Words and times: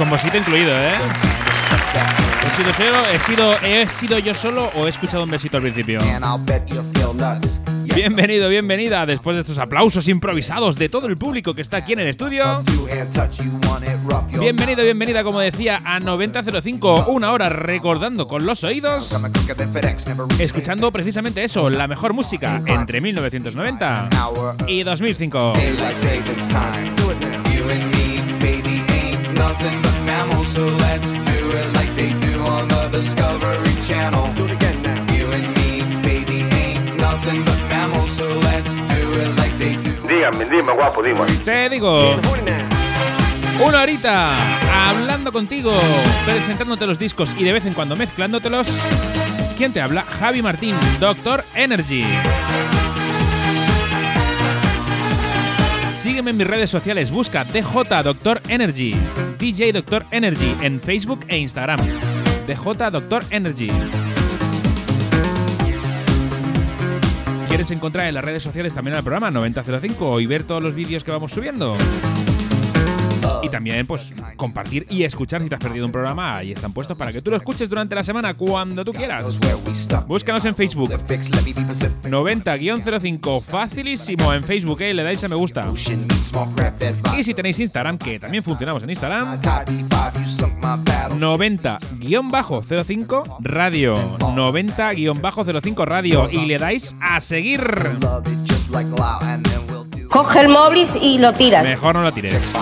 Con 0.00 0.08
bolsito 0.08 0.38
incluido, 0.38 0.70
¿eh? 0.70 0.94
¿He 2.46 2.56
sido, 2.56 2.72
solo, 2.72 3.06
he, 3.12 3.20
sido, 3.20 3.54
¿He 3.62 3.86
sido 3.86 4.18
yo 4.18 4.34
solo 4.34 4.70
o 4.74 4.86
he 4.86 4.88
escuchado 4.88 5.24
un 5.24 5.30
besito 5.30 5.58
al 5.58 5.62
principio? 5.62 6.00
Bienvenido, 7.94 8.48
bienvenida, 8.48 9.04
después 9.04 9.36
de 9.36 9.42
estos 9.42 9.58
aplausos 9.58 10.08
improvisados 10.08 10.76
de 10.76 10.88
todo 10.88 11.06
el 11.06 11.18
público 11.18 11.52
que 11.52 11.60
está 11.60 11.76
aquí 11.76 11.92
en 11.92 11.98
el 11.98 12.08
estudio. 12.08 12.62
Bienvenido, 14.38 14.84
bienvenida, 14.84 15.22
como 15.22 15.38
decía, 15.38 15.82
a 15.84 16.00
9005, 16.00 17.04
una 17.08 17.32
hora 17.32 17.50
recordando 17.50 18.26
con 18.26 18.46
los 18.46 18.64
oídos, 18.64 19.14
escuchando 20.38 20.90
precisamente 20.92 21.44
eso, 21.44 21.68
la 21.68 21.86
mejor 21.86 22.14
música 22.14 22.62
entre 22.64 23.02
1990 23.02 24.08
y 24.66 24.82
2005. 24.82 25.52
So 30.44 30.66
let's 30.66 31.12
do 31.12 31.38
it 31.58 31.74
like 31.74 31.94
they 31.94 32.12
do 32.26 32.44
on 32.44 32.68
the 32.68 32.88
Discovery 32.90 33.74
Channel. 33.86 34.32
Do 34.34 34.46
it 34.46 34.52
again 34.52 34.82
now. 34.82 35.12
You 35.12 35.26
and 35.32 35.46
me, 35.56 35.82
baby, 36.02 36.44
ain't 36.54 36.96
nothing 36.98 37.44
but 37.44 37.58
mammals. 37.68 38.10
So 38.10 38.26
let's 38.26 38.76
do 38.76 39.02
it 39.22 39.30
like 39.38 39.56
they 39.58 39.76
do. 39.76 39.92
Dígame, 40.08 40.44
dime, 40.50 40.72
guapo, 40.74 41.02
dime. 41.02 41.24
Te 41.44 41.68
digo. 41.68 42.16
Una 43.62 43.82
horita 43.82 44.32
hablando 44.88 45.32
contigo, 45.32 45.72
presentándote 46.24 46.86
los 46.86 46.98
discos 46.98 47.34
y 47.38 47.44
de 47.44 47.52
vez 47.52 47.66
en 47.66 47.74
cuando 47.74 47.94
mezclándotelos. 47.94 48.68
¿Quién 49.56 49.72
te 49.72 49.82
habla? 49.82 50.02
Javi 50.02 50.40
Martín, 50.40 50.74
Doctor 50.98 51.44
Energy. 51.54 52.04
Sígueme 55.92 56.30
en 56.30 56.38
mis 56.38 56.46
redes 56.46 56.70
sociales, 56.70 57.10
busca 57.10 57.44
DJ 57.44 58.02
Doctor 58.02 58.40
Energy, 58.48 58.96
DJ 59.40 59.72
Doctor 59.72 60.04
Energy 60.10 60.54
en 60.60 60.78
Facebook 60.78 61.20
e 61.26 61.38
Instagram. 61.38 61.80
DJ 62.46 62.90
Doctor 62.90 63.24
Energy. 63.30 63.70
¿Quieres 67.48 67.70
encontrar 67.70 68.08
en 68.08 68.16
las 68.16 68.24
redes 68.24 68.42
sociales 68.42 68.74
también 68.74 68.98
el 68.98 69.02
programa 69.02 69.30
9005 69.30 70.20
y 70.20 70.26
ver 70.26 70.44
todos 70.44 70.62
los 70.62 70.74
vídeos 70.74 71.04
que 71.04 71.10
vamos 71.10 71.32
subiendo? 71.32 71.74
Y 73.42 73.48
también, 73.48 73.86
pues, 73.86 74.12
compartir 74.36 74.86
y 74.90 75.04
escuchar 75.04 75.42
si 75.42 75.48
te 75.48 75.54
has 75.54 75.60
perdido 75.60 75.86
un 75.86 75.92
programa. 75.92 76.36
Ahí 76.36 76.52
están 76.52 76.72
puestos 76.72 76.96
para 76.96 77.12
que 77.12 77.20
tú 77.20 77.30
lo 77.30 77.36
escuches 77.36 77.68
durante 77.68 77.94
la 77.94 78.02
semana 78.02 78.34
cuando 78.34 78.84
tú 78.84 78.92
quieras. 78.92 79.38
Búscanos 80.06 80.44
en 80.44 80.54
Facebook. 80.54 80.90
90-05. 80.90 83.40
Facilísimo 83.40 84.32
en 84.34 84.44
Facebook, 84.44 84.80
¿eh? 84.82 84.94
Le 84.94 85.02
dais 85.02 85.22
a 85.24 85.28
me 85.28 85.36
gusta. 85.36 85.66
Y 87.16 87.24
si 87.24 87.34
tenéis 87.34 87.58
Instagram, 87.60 87.98
que 87.98 88.18
también 88.18 88.42
funcionamos 88.42 88.82
en 88.82 88.90
Instagram. 88.90 89.40
90-05 91.18 93.36
Radio. 93.40 93.98
90-05 94.18 95.84
Radio. 95.84 96.28
Y 96.30 96.46
le 96.46 96.58
dais 96.58 96.96
a 97.00 97.20
seguir. 97.20 97.60
Coge 100.08 100.40
el 100.40 100.48
móvil 100.48 100.88
y 101.00 101.18
lo 101.18 101.32
tiras. 101.32 101.62
Mejor 101.62 101.94
no 101.94 102.02
lo 102.02 102.12
tires. 102.12 102.52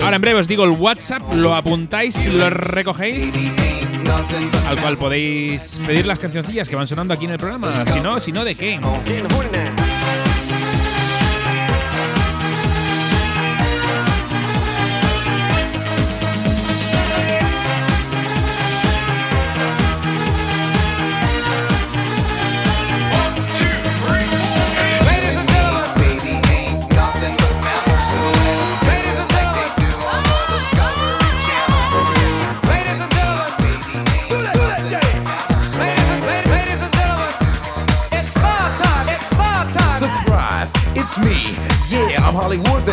Ahora 0.00 0.16
en 0.16 0.22
breve 0.22 0.40
os 0.40 0.48
digo 0.48 0.64
el 0.64 0.70
WhatsApp, 0.70 1.22
lo 1.34 1.54
apuntáis, 1.54 2.26
lo 2.32 2.50
recogéis, 2.50 3.32
al 4.66 4.78
cual 4.80 4.98
podéis 4.98 5.80
pedir 5.86 6.06
las 6.06 6.18
cancioncillas 6.18 6.68
que 6.68 6.76
van 6.76 6.86
sonando 6.86 7.14
aquí 7.14 7.24
en 7.24 7.32
el 7.32 7.38
programa. 7.38 7.70
Si 7.70 8.00
no, 8.00 8.20
si 8.20 8.32
no, 8.32 8.44
¿de 8.44 8.54
qué? 8.54 8.80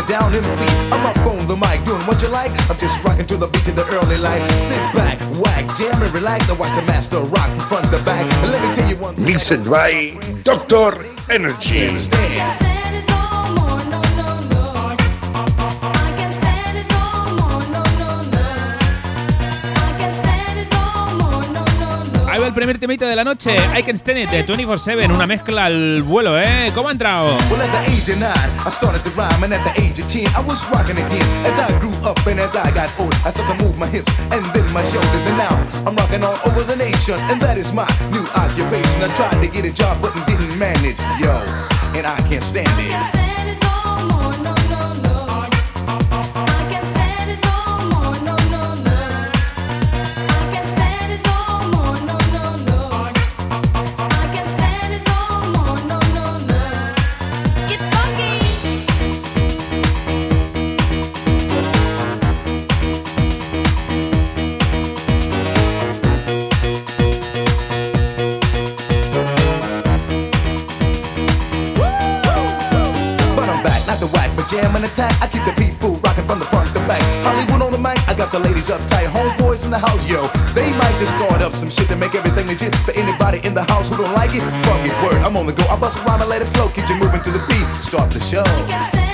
Down 0.07 0.33
MC. 0.33 0.65
I'm 0.91 1.05
up 1.05 1.17
on 1.25 1.37
the 1.47 1.57
mic 1.57 1.83
doing 1.85 2.01
what 2.07 2.21
you 2.21 2.29
like. 2.29 2.51
I'm 2.69 2.77
just 2.77 3.03
rocking 3.03 3.25
to 3.27 3.37
the 3.37 3.47
beat 3.47 3.67
of 3.67 3.75
the 3.75 3.85
early 3.97 4.17
light. 4.17 4.41
Sit 4.57 4.77
back, 4.95 5.19
whack, 5.41 5.65
jam 5.77 6.01
and 6.01 6.13
relax. 6.13 6.47
Now 6.47 6.55
watch 6.55 6.73
the 6.79 6.85
master 6.85 7.19
rock 7.33 7.49
from 7.49 7.59
front 7.61 7.85
to 7.91 8.03
back. 8.05 8.25
And 8.43 8.51
let 8.51 8.61
me 8.61 8.75
tell 8.75 8.89
you 8.89 8.97
one 8.97 9.15
Mixed 9.23 9.69
by 9.69 10.17
Doctor 10.43 11.05
Energy. 11.29 12.74
Primer 22.65 22.79
temita 22.79 23.05
de 23.05 23.15
la 23.15 23.23
noche, 23.23 23.55
I 23.77 23.83
Can 23.83 23.95
Stand 23.95 24.17
It, 24.17 24.29
de 24.31 24.43
24-7, 24.43 25.13
una 25.13 25.27
mezcla 25.27 25.65
al 25.65 26.01
vuelo, 26.01 26.35
¿eh? 26.39 26.71
¿Cómo 26.73 26.89
ha 26.89 26.93
entrado? 26.93 27.27
Well, 27.51 27.61
at 27.61 27.69
the 27.69 27.91
age 27.91 28.09
of 28.11 28.19
nine, 28.19 28.65
I 28.65 28.71
started 28.71 29.03
to 29.03 29.09
rhyme, 29.11 29.43
and 29.43 29.53
at 29.53 29.63
the 29.63 29.83
age 29.83 29.99
of 29.99 30.09
ten, 30.09 30.25
I 30.33 30.41
was 30.47 30.67
rocking 30.71 30.97
again. 30.97 31.21
As 31.45 31.59
I 31.59 31.71
grew 31.79 31.93
up 32.03 32.17
and 32.25 32.39
as 32.39 32.55
I 32.55 32.71
got 32.71 32.89
old, 32.97 33.13
I 33.23 33.29
started 33.29 33.59
to 33.59 33.63
move 33.63 33.77
my 33.77 33.85
hips 33.85 34.11
and 34.33 34.43
then 34.55 34.65
my 34.73 34.81
shoulders, 34.81 35.27
and 35.27 35.37
now 35.37 35.53
I'm 35.85 35.95
rocking 35.95 36.23
all 36.23 36.39
over 36.49 36.63
the 36.63 36.75
nation, 36.75 37.19
and 37.29 37.39
that 37.39 37.55
is 37.55 37.71
my 37.71 37.85
new 38.09 38.25
occupation. 38.33 39.03
I 39.03 39.13
tried 39.13 39.45
to 39.45 39.47
get 39.47 39.63
a 39.63 39.71
job, 39.71 40.01
but 40.01 40.09
didn't 40.25 40.57
manage, 40.57 40.97
yo, 41.21 41.37
and 41.93 42.07
I 42.07 42.17
can't 42.27 42.43
stand 42.43 42.73
it. 42.81 43.25
The 78.35 78.49
ladies 78.49 78.69
uptight. 78.69 79.07
Homeboys 79.07 79.63
in 79.65 79.71
the 79.71 79.79
house, 79.79 80.05
yo. 80.07 80.27
They 80.53 80.67
might 80.77 80.95
just 80.99 81.15
start 81.15 81.41
up 81.41 81.55
some 81.55 81.69
shit 81.69 81.87
to 81.87 81.95
make 81.95 82.15
everything 82.15 82.47
legit. 82.47 82.75
For 82.83 82.91
anybody 82.91 83.39
in 83.47 83.53
the 83.53 83.63
house 83.63 83.87
who 83.87 83.95
don't 83.95 84.13
like 84.13 84.35
it, 84.35 84.43
fuck 84.67 84.83
it, 84.83 84.91
word. 85.03 85.21
I'm 85.23 85.37
on 85.37 85.45
the 85.47 85.53
go. 85.53 85.63
I 85.71 85.79
bust 85.79 86.05
around 86.05 86.21
and 86.21 86.29
let 86.29 86.41
it 86.41 86.49
flow. 86.51 86.67
Keep 86.67 86.89
you 86.89 86.99
moving 86.99 87.21
to 87.21 87.31
the 87.31 87.43
beat. 87.47 87.67
Start 87.77 88.11
the 88.11 88.19
show. 88.19 89.04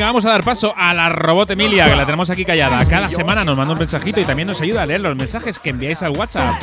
Vamos 0.00 0.24
a 0.24 0.30
dar 0.30 0.42
paso 0.42 0.74
a 0.76 0.94
la 0.94 1.08
robot 1.08 1.50
Emilia, 1.50 1.88
que 1.88 1.96
la 1.96 2.04
tenemos 2.04 2.30
aquí 2.30 2.44
callada. 2.44 2.84
Cada 2.86 3.08
semana 3.10 3.44
nos 3.44 3.56
manda 3.56 3.72
un 3.72 3.78
mensajito 3.78 4.20
y 4.20 4.24
también 4.24 4.48
nos 4.48 4.60
ayuda 4.60 4.82
a 4.82 4.86
leer 4.86 5.00
los 5.00 5.16
mensajes 5.16 5.58
que 5.58 5.70
enviáis 5.70 6.02
al 6.02 6.16
WhatsApp. 6.16 6.54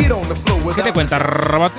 ¿Qué 0.76 0.82
te 0.82 0.94
cuenta, 0.94 1.20
robot? 1.20 1.72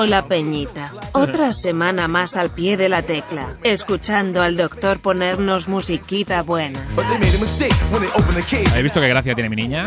Hola 0.00 0.22
Peñita, 0.22 0.92
otra 1.10 1.50
semana 1.50 2.06
más 2.06 2.36
al 2.36 2.50
pie 2.50 2.76
de 2.76 2.88
la 2.88 3.02
tecla, 3.02 3.54
escuchando 3.64 4.42
al 4.42 4.56
doctor 4.56 5.00
ponernos 5.00 5.66
musiquita 5.66 6.40
buena. 6.42 6.78
¿Habéis 8.70 8.84
visto 8.84 9.00
qué 9.00 9.08
gracia 9.08 9.34
tiene 9.34 9.50
mi 9.50 9.56
niña? 9.56 9.86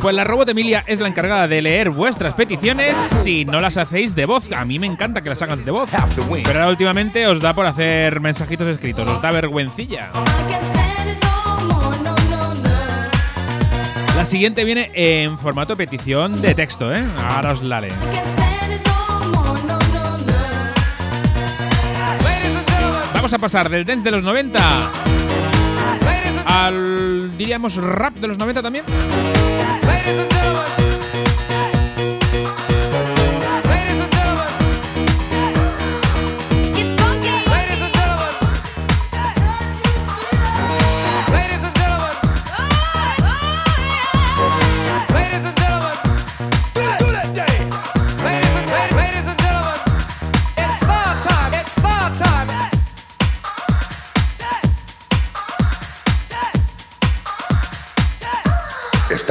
Pues 0.00 0.14
la 0.16 0.24
robot 0.24 0.48
Emilia 0.48 0.82
es 0.88 0.98
la 0.98 1.06
encargada 1.06 1.46
de 1.46 1.62
leer 1.62 1.90
vuestras 1.90 2.34
peticiones 2.34 2.96
si 2.96 3.44
no 3.44 3.60
las 3.60 3.76
hacéis 3.76 4.16
de 4.16 4.26
voz. 4.26 4.50
A 4.50 4.64
mí 4.64 4.80
me 4.80 4.88
encanta 4.88 5.20
que 5.20 5.28
las 5.28 5.40
hagan 5.42 5.64
de 5.64 5.70
voz. 5.70 5.88
Pero 6.44 6.58
ahora 6.58 6.68
últimamente 6.68 7.28
os 7.28 7.40
da 7.40 7.54
por 7.54 7.66
hacer 7.66 8.18
mensajitos 8.18 8.66
escritos, 8.66 9.08
os 9.08 9.22
da 9.22 9.30
vergüencilla. 9.30 10.10
La 14.22 14.26
siguiente 14.26 14.62
viene 14.62 14.88
en 14.94 15.36
formato 15.36 15.74
petición 15.74 16.40
de 16.40 16.54
texto, 16.54 16.94
¿eh? 16.94 17.04
Ahora 17.26 17.50
os 17.50 17.62
la 17.64 17.80
leo. 17.80 17.92
Vamos 23.12 23.32
a 23.34 23.38
pasar 23.40 23.68
del 23.68 23.84
dance 23.84 24.04
de 24.04 24.12
los 24.12 24.22
90 24.22 24.60
al, 26.46 27.36
diríamos, 27.36 27.74
rap 27.74 28.14
de 28.14 28.28
los 28.28 28.38
90 28.38 28.62
también. 28.62 28.84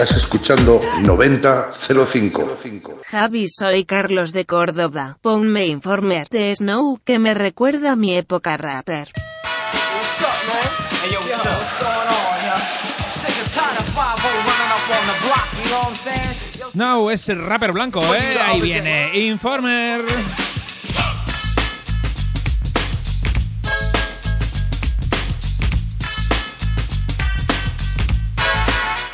Estás 0.02 0.18
escuchando 0.18 0.80
9005. 1.04 3.02
Javi, 3.06 3.48
soy 3.48 3.86
Carlos 3.86 4.34
de 4.34 4.48
Córdoba. 4.48 5.20
Ponme 5.22 5.68
Informer 5.68 6.28
de 6.28 6.56
Snow 6.56 7.00
que 7.06 7.20
me 7.20 7.36
recuerda 7.36 7.92
a 7.92 7.96
mi 7.96 8.18
época 8.18 8.58
rapper. 8.58 9.10
Snow 16.72 17.12
es 17.12 17.30
el 17.30 17.46
rapper 17.46 17.72
blanco, 17.72 18.02
¿eh? 18.16 18.40
Ahí 18.44 18.60
viene 18.60 19.16
Informer. 19.20 20.02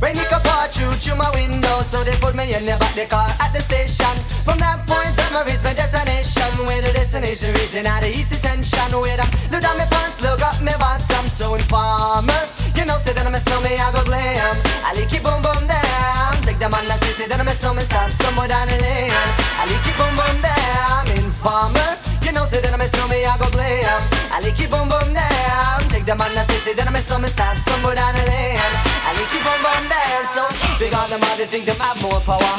It 0.00 0.16
could 0.32 0.42
pour 0.42 0.64
through 0.72 0.96
through 0.96 1.20
my 1.20 1.28
window 1.36 1.84
So 1.84 2.02
they 2.02 2.16
put 2.24 2.34
me 2.34 2.48
in 2.56 2.64
the 2.64 2.72
back 2.80 2.96
the 2.96 3.04
car 3.04 3.28
at 3.36 3.52
the 3.52 3.60
station. 3.60 4.16
From 4.48 4.56
that 4.58 4.80
point 4.88 5.12
on 5.28 5.36
I 5.36 5.44
reached 5.44 5.62
my 5.62 5.76
destination 5.76 6.48
Where 6.64 6.80
the 6.80 6.90
destination 6.96 7.52
region 7.60 7.84
out 7.84 8.02
of 8.02 8.08
east 8.08 8.32
detention. 8.32 8.90
Where 8.96 9.20
I 9.20 9.28
look 9.52 9.60
down 9.60 9.76
my 9.76 9.84
pants, 9.86 10.18
look 10.24 10.40
up 10.40 10.56
my 10.64 10.72
bottom 10.80 11.28
So 11.28 11.54
informer, 11.54 12.48
you 12.74 12.88
know 12.88 12.96
say 13.04 13.12
that 13.12 13.28
I'm 13.28 13.36
a 13.36 13.40
snowman, 13.40 13.76
I 13.76 13.92
go 13.92 14.00
glam. 14.08 14.56
I 14.88 14.96
like 14.96 15.12
it 15.12 15.20
boom 15.22 15.44
boom 15.44 15.68
down 15.68 16.32
Take 16.42 16.58
the 16.58 16.72
man 16.72 16.84
that 16.88 16.98
say, 17.04 17.12
say 17.14 17.26
that 17.28 17.38
I'm 17.38 17.46
a 17.46 17.54
snowman, 17.54 17.84
stop 17.84 18.10
somewhere 18.10 18.48
down 18.48 18.66
the 18.72 18.80
lane 18.80 19.12
I 19.60 19.68
like 19.68 19.84
it 19.84 19.94
boom 20.00 20.16
boom 20.16 20.36
down 20.40 21.04
Informer. 21.12 22.00
You 22.24 22.32
know, 22.32 22.48
say 22.48 22.64
that 22.64 22.72
I'm 22.72 22.80
a 22.80 22.88
snowman, 22.88 23.20
I 23.20 23.36
go 23.36 23.52
glam. 23.52 24.00
I 24.32 24.40
like 24.40 24.56
it 24.56 24.70
boom 24.72 24.88
boom 24.88 25.12
down. 25.12 25.78
Take 25.92 26.08
the 26.08 26.16
man 26.16 26.32
that 26.34 26.48
say, 26.48 26.58
say 26.64 26.74
that 26.74 26.88
I'm 26.88 26.96
a 26.96 27.00
snowman, 27.04 27.28
stamp 27.30 27.58
somewhere 27.58 27.94
down 27.94 28.16
the 28.16 28.24
lane. 28.26 28.89
I 29.10 29.12
like 29.12 29.34
it 29.34 29.42
boom 29.42 29.58
boom 29.66 29.84
down. 29.90 30.22
So 30.30 30.42
big 30.78 30.94
on 30.94 31.10
them, 31.10 31.18
they 31.34 31.42
think 31.42 31.66
them 31.66 31.74
have 31.82 31.98
more 31.98 32.22
power. 32.22 32.54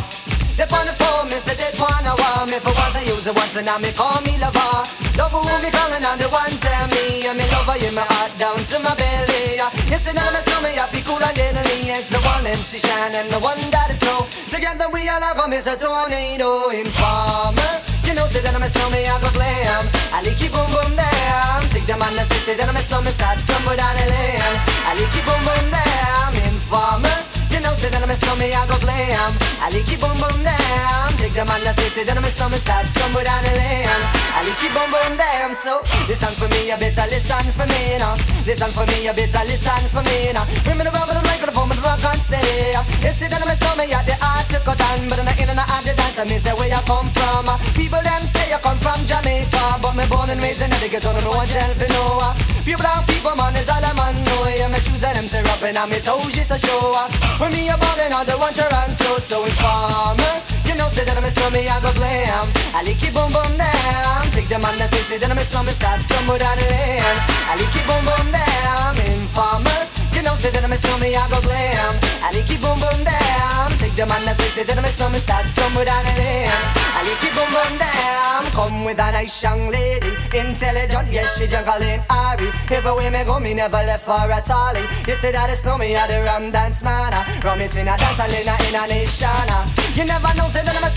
They 0.60 0.68
on 0.68 0.84
the 0.84 0.92
phone, 1.00 1.32
me 1.32 1.40
say 1.40 1.56
they 1.56 1.72
want 1.80 2.04
me 2.52 2.60
for 2.60 2.76
once 2.76 2.92
I 2.92 3.08
use 3.08 3.24
it 3.24 3.32
once 3.32 3.56
and 3.56 3.66
now 3.66 3.80
me 3.80 3.96
call 3.96 4.20
me 4.28 4.36
lover. 4.36 4.84
Love 5.16 5.32
who 5.32 5.48
me 5.64 5.72
calling 5.72 6.04
on 6.04 6.20
the 6.20 6.28
one 6.28 6.52
tell 6.60 6.88
me 6.92 7.24
and 7.24 7.40
me 7.40 7.48
lover 7.56 7.80
in 7.80 7.96
my 7.96 8.04
heart 8.04 8.36
down 8.36 8.60
to 8.60 8.78
my 8.84 8.92
belly. 9.00 9.64
Yes, 9.88 10.04
and 10.12 10.20
I'm 10.20 10.36
a 10.36 10.44
snowman, 10.44 10.76
I 10.76 10.92
feel 10.92 11.08
cool 11.08 11.24
and 11.24 11.36
deadly. 11.40 11.88
Yes, 11.88 12.12
the 12.12 12.20
one 12.20 12.44
MC 12.44 12.84
Shine 12.84 13.16
and 13.16 13.32
the 13.32 13.40
one 13.40 13.64
that 13.72 13.88
is 13.88 14.04
snow. 14.04 14.28
Together 14.52 14.92
we 14.92 15.08
all 15.08 15.24
have 15.24 15.40
a 15.40 15.48
Mr. 15.48 15.80
Tornado 15.80 16.68
Informer. 16.76 17.91
You 18.32 18.38
know, 18.38 18.40
say 18.40 18.48
that 18.48 18.56
I'm 18.56 18.64
a 18.64 18.70
snowman, 18.70 19.04
I 19.04 19.20
go 19.20 19.30
glam. 19.36 19.84
I 20.16 20.24
like 20.24 20.40
it 20.40 20.52
boom 20.56 20.72
boom 20.72 20.96
down. 20.96 21.68
Take 21.68 21.86
the 21.86 21.98
man 22.00 22.16
that 22.16 22.32
say, 22.32 22.40
say 22.48 22.56
that 22.56 22.70
I'm 22.70 22.76
a 22.76 22.80
snowman, 22.80 23.12
start 23.12 23.42
somewhere 23.42 23.76
down 23.76 23.92
the 23.92 24.08
lane. 24.08 24.40
I 24.88 24.96
like 24.96 25.12
it 25.12 25.26
boom 25.28 25.42
boom 25.44 25.68
down. 25.68 26.32
Informer. 26.48 27.41
You 27.52 27.60
know, 27.62 27.74
say 27.80 27.90
that 27.92 28.02
I'm 28.04 28.10
a 28.10 28.16
snowman, 28.16 28.52
I 28.52 28.64
go 28.68 28.78
glam. 28.82 29.32
I 29.64 29.70
like 29.72 29.88
it 29.88 30.00
boom 30.02 30.18
boom 30.20 30.44
down. 30.44 31.08
Take 31.22 31.36
the 31.38 31.46
man 31.48 31.62
that 31.64 31.76
say, 31.80 31.90
say 31.96 32.04
that 32.04 32.18
I'm 32.18 32.26
a 32.26 32.32
snowman, 32.32 32.60
start 32.60 32.88
somewhere 32.88 33.24
down 33.24 33.44
the 33.44 33.54
lane. 33.56 34.04
I 34.36 34.44
like 34.44 34.60
it 34.60 34.72
boom 34.76 34.90
boom 34.92 35.14
down. 35.16 35.56
So 35.56 35.80
listen 36.10 36.34
for 36.36 36.50
me, 36.52 36.68
you 36.68 36.78
better 36.82 37.08
listen 37.08 37.48
for 37.56 37.68
me 37.70 37.96
now. 38.02 38.20
Listen 38.44 38.72
for 38.76 38.84
me, 38.92 39.08
you 39.08 39.14
better 39.14 39.44
listen 39.48 39.84
for 39.94 40.04
me 40.04 40.36
now. 40.36 40.44
Bring 40.68 40.78
me 40.80 40.84
the 40.84 40.92
rubber, 40.92 41.16
the 41.16 41.24
microphone, 41.30 41.70
but 41.72 41.78
the 41.80 41.86
rock 41.88 42.04
on 42.04 42.20
steady. 42.20 42.76
You 43.00 43.14
say 43.16 43.32
that 43.32 43.40
I'm 43.40 43.48
a 43.48 43.56
snowman, 43.56 43.88
yeah, 43.88 44.04
the 44.04 44.18
art 44.20 44.50
to 44.52 44.60
cut 44.66 44.82
down, 44.82 45.08
but 45.08 45.22
I'm 45.22 45.28
not 45.30 45.38
in 45.38 45.48
and 45.48 45.62
out 45.62 45.84
the 45.88 45.94
dance. 45.96 46.18
I 46.18 46.26
mean, 46.26 46.42
say 46.42 46.52
where 46.58 46.68
you 46.68 46.82
come 46.90 47.08
from. 47.16 47.48
People 47.80 48.02
them 48.02 48.24
say 48.28 48.52
you 48.52 48.60
come 48.60 48.80
from 48.82 49.00
Jamaica, 49.08 49.80
but 49.80 49.96
me 49.96 50.04
born 50.10 50.34
and 50.34 50.42
raised 50.44 50.60
in 50.60 50.72
Connecticut, 50.82 51.04
don't 51.04 51.24
know 51.24 51.30
what 51.30 51.48
jail 51.48 51.74
for 51.78 51.90
no. 51.94 52.18
Uh. 52.18 52.34
Pure 52.66 52.78
brown 52.78 53.06
people, 53.06 53.36
man, 53.36 53.56
is 53.56 53.70
all 53.70 53.84
I'm 53.86 54.00
on. 54.00 54.16
know. 54.26 54.50
Yeah, 54.50 54.68
my 54.70 54.80
shoes 54.80 55.04
and 55.04 55.18
them 55.18 55.28
tear 55.30 55.46
up 55.46 55.62
and 55.62 55.78
I'm 55.78 55.92
toes 56.02 56.34
just 56.34 56.50
to 56.50 56.58
show. 56.58 56.92
Uh. 56.96 57.06
When 57.42 57.50
me 57.54 57.70
a 57.70 57.76
ballin', 57.76 58.14
all 58.14 58.24
the 58.24 58.38
one 58.38 58.54
Toronto, 58.54 59.18
so 59.18 59.44
informer. 59.44 60.34
You 60.64 60.76
know, 60.78 60.88
say 60.90 61.04
that 61.06 61.18
I'm 61.18 61.24
a 61.24 61.32
slummy, 61.32 61.66
I 61.68 61.82
go 61.82 61.92
glam. 61.98 62.46
I 62.78 62.84
like 62.86 63.02
it 63.02 63.14
boom 63.16 63.34
boom 63.34 63.58
down. 63.58 64.30
Take 64.30 64.48
the 64.48 64.60
man 64.60 64.78
that 64.78 64.92
say, 64.94 65.02
say 65.10 65.18
that 65.18 65.32
I'm 65.32 65.40
a 65.40 65.42
slummy, 65.42 65.72
stop 65.72 66.00
somewhere 66.02 66.38
down 66.38 66.56
the 66.56 66.70
lane. 66.70 67.18
I 67.50 67.58
like 67.58 67.74
it 67.74 67.86
boom 67.90 68.06
boom 68.06 68.30
down. 68.30 68.94
Informer. 69.10 69.91
You 70.14 70.22
know, 70.24 70.36
say 70.36 70.52
that 70.52 70.64
I'm 70.64 70.72
a 70.72 70.78
snowman, 70.78 71.16
I 71.16 71.24
go 71.30 71.40
glam. 71.42 71.94
I 72.22 72.30
like 72.36 72.50
it 72.50 72.62
boom 72.62 72.80
boom 72.80 73.04
down. 73.04 73.72
Take 73.80 73.96
the 73.96 74.06
man 74.06 74.24
that 74.26 74.36
say, 74.38 74.50
say 74.56 74.64
that 74.64 74.78
I'm 74.78 74.86
a 74.86 74.90
snowman, 74.90 75.20
start 75.20 75.48
somewhere 75.48 75.86
down 75.86 76.04
the 76.04 76.14
lane. 76.20 76.52
I 76.96 77.02
like 77.04 77.24
it 77.24 77.34
boom 77.34 77.50
boom 77.52 77.74
down. 77.80 78.42
Come 78.52 78.86
with 78.86 79.00
a 79.00 79.12
nice 79.12 79.42
young 79.42 79.70
lady, 79.70 80.12
intelligent, 80.36 81.12
yes 81.12 81.38
she 81.38 81.48
juggling 81.48 82.04
Ari. 82.10 82.52
Everywhere 82.70 83.12
me 83.12 83.24
go, 83.24 83.40
me 83.40 83.54
never 83.54 83.82
left 83.84 84.06
for 84.06 84.30
a 84.30 84.42
tally. 84.42 84.84
You 85.08 85.16
say 85.16 85.32
that 85.32 85.50
it's 85.50 85.64
me, 85.64 85.96
I 85.96 86.08
the 86.08 86.24
rum 86.24 86.52
dance 86.52 86.84
man. 86.84 87.12
Ah. 87.14 87.26
Rum 87.44 87.62
it 87.62 87.76
in 87.78 87.88
a 87.88 87.96
dance, 87.98 88.20
I 88.20 88.28
in 88.28 88.76
a 88.76 88.88
nation. 88.88 89.30
Ah. 89.30 89.81
You 89.92 90.06
never 90.06 90.32
know, 90.40 90.48
say 90.50 90.64
that 90.64 90.72
I'm 90.72 90.88
a 90.88 90.92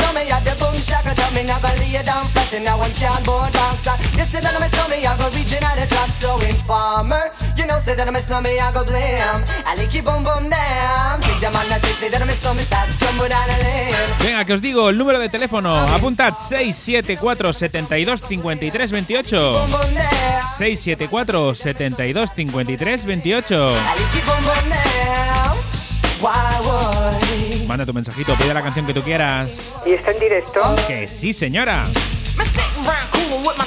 the 0.45 0.55
boom 0.61 0.77
shaka. 0.79 1.15
Tell 1.15 1.33
me 1.33 1.43
never 1.43 1.73
lay 1.83 1.99
it 1.99 2.07
down 2.07 2.25
flat, 2.31 2.53
and 2.55 2.65
now 2.65 2.81
I'm 2.81 2.93
can't 2.93 3.25
board 3.27 3.53
bounce. 3.53 3.89
You 4.15 4.25
say 4.25 4.41
that 4.41 4.55
I'm 4.55 4.63
a 4.63 4.69
snowman, 4.69 5.03
I 5.03 5.17
go 5.19 5.27
region 5.35 5.65
at 5.65 5.75
the 5.81 5.87
top, 5.91 6.11
so 6.11 6.39
informer. 6.47 7.33
You 7.57 7.67
know, 7.67 7.79
say 7.81 7.95
that 7.97 8.07
I'm 8.07 8.15
a 8.15 8.21
snowman, 8.21 8.55
I 8.55 8.71
go 8.73 8.85
blame. 8.85 9.43
I 9.67 9.75
like 9.75 9.95
it 9.95 10.05
boom 10.05 10.23
boom 10.23 10.47
down. 10.47 11.21
Take 11.27 11.41
the 11.43 11.51
man 11.51 11.67
that 11.69 11.81
say, 11.83 12.07
say 12.07 12.09
that 12.11 12.23
I'm 12.23 12.29
a 12.29 12.33
snowman, 12.33 12.65
start 12.65 12.91
somewhere 12.91 13.29
down 13.29 13.47
the 13.51 13.59
lane. 13.65 13.95
Venga, 14.23 14.45
que 14.45 14.53
os 14.55 14.63
digo 14.63 14.89
el 14.91 14.97
número 14.99 15.19
de 15.19 15.29
teléfono. 15.29 15.75
Apuntad 15.75 16.37
674 16.37 17.53
72 17.53 18.23
53 18.23 18.91
28. 18.93 19.37
Boom 19.37 19.71
boom 19.71 19.95
down. 19.95 20.43
674 20.57 21.55
72 21.55 22.31
53 22.31 23.03
28. 23.03 23.55
I 23.55 23.95
like 23.99 24.17
it 24.17 24.25
boom 24.25 24.45
boom 24.45 24.71
down. 24.71 25.59
Why 26.21 26.61
would 26.61 26.64
Manda 27.75 27.87
tu 27.87 27.93
mensajito, 27.93 28.37
pide 28.37 28.55
la 28.55 28.63
canción 28.63 28.87
que 28.87 28.95
tú 28.95 29.03
quieras. 29.03 29.73
¿Y 29.85 29.95
está 29.95 30.13
en 30.13 30.21
directo? 30.21 30.61
Que 30.87 31.09
sí, 31.09 31.33
señora. 31.33 31.85
Me 32.39 32.45
sitting 32.45 32.85
round 32.85 33.11
coolin' 33.11 33.45
with 33.45 33.59
my 33.59 33.65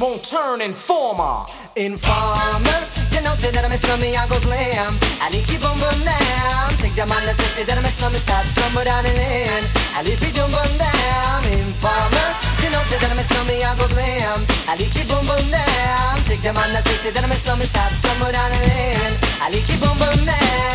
Won't 0.00 0.22
turn 0.22 0.60
informer. 0.60 1.42
Informer, 1.74 2.78
you 3.10 3.18
know, 3.18 3.34
say 3.34 3.50
that 3.50 3.66
I'm 3.66 3.72
a 3.72 3.78
slummy, 3.78 4.14
I 4.14 4.28
go 4.30 4.38
glam. 4.46 4.94
I 5.18 5.26
leak 5.34 5.50
you 5.50 5.58
boom 5.58 5.74
boom 5.74 5.98
down. 6.06 6.70
Take 6.78 6.94
the 6.94 7.02
man 7.02 7.26
that 7.26 7.34
say 7.34 7.66
that 7.66 7.74
I'm 7.74 7.84
a 7.84 7.90
slummy, 7.90 8.22
start 8.22 8.46
somewhere 8.46 8.86
down 8.86 9.02
the 9.02 9.10
lane. 9.10 9.66
I 9.98 10.06
leak 10.06 10.22
you 10.22 10.30
boom 10.30 10.54
boom 10.54 10.70
down. 10.78 11.42
Informer, 11.50 12.30
you 12.62 12.70
know, 12.70 12.78
say 12.86 13.02
that 13.02 13.10
I'm 13.10 13.18
a 13.18 13.26
slummy, 13.26 13.58
I 13.58 13.74
go 13.74 13.90
glam. 13.90 14.38
I 14.70 14.78
leak 14.78 14.94
you 14.94 15.02
boom 15.10 15.26
boom 15.26 15.50
down. 15.50 16.14
Take 16.30 16.46
the 16.46 16.54
man 16.54 16.70
that 16.78 16.86
say 16.86 17.10
that 17.10 17.18
I'm 17.18 17.34
a 17.34 17.34
slummy, 17.34 17.66
start 17.66 17.90
somewhere 17.90 18.30
down 18.30 18.54
the 18.54 18.60
lane. 18.70 19.14
I 19.42 19.50
leak 19.50 19.66
you 19.66 19.82
boom 19.82 19.98
boom 19.98 20.22
down. 20.22 20.67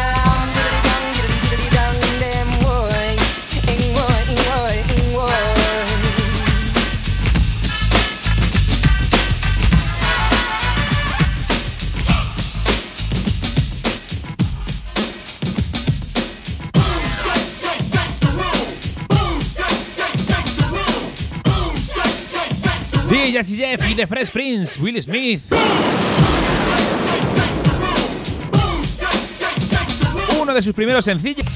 DJ 23.33 23.37
Jazzy 23.37 23.57
Jeff 23.57 23.89
y 23.89 23.95
The 23.95 24.05
Fresh 24.05 24.29
Prince, 24.29 24.79
Will 24.79 25.01
Smith. 25.01 25.41
Uno 30.39 30.53
de 30.53 30.61
sus 30.61 30.73
primeros 30.75 31.03
sencillos. 31.05 31.47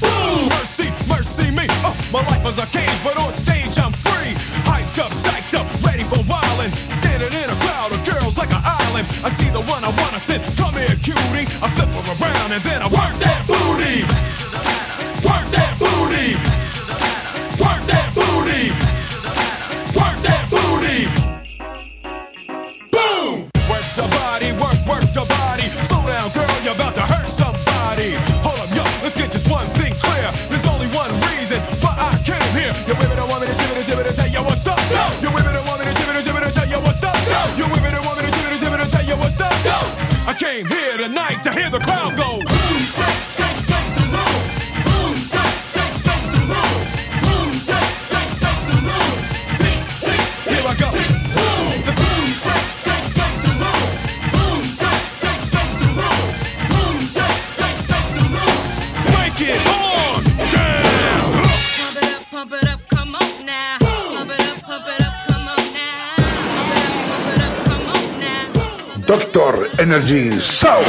Energy 69.90 70.38
Sound. 70.38 70.84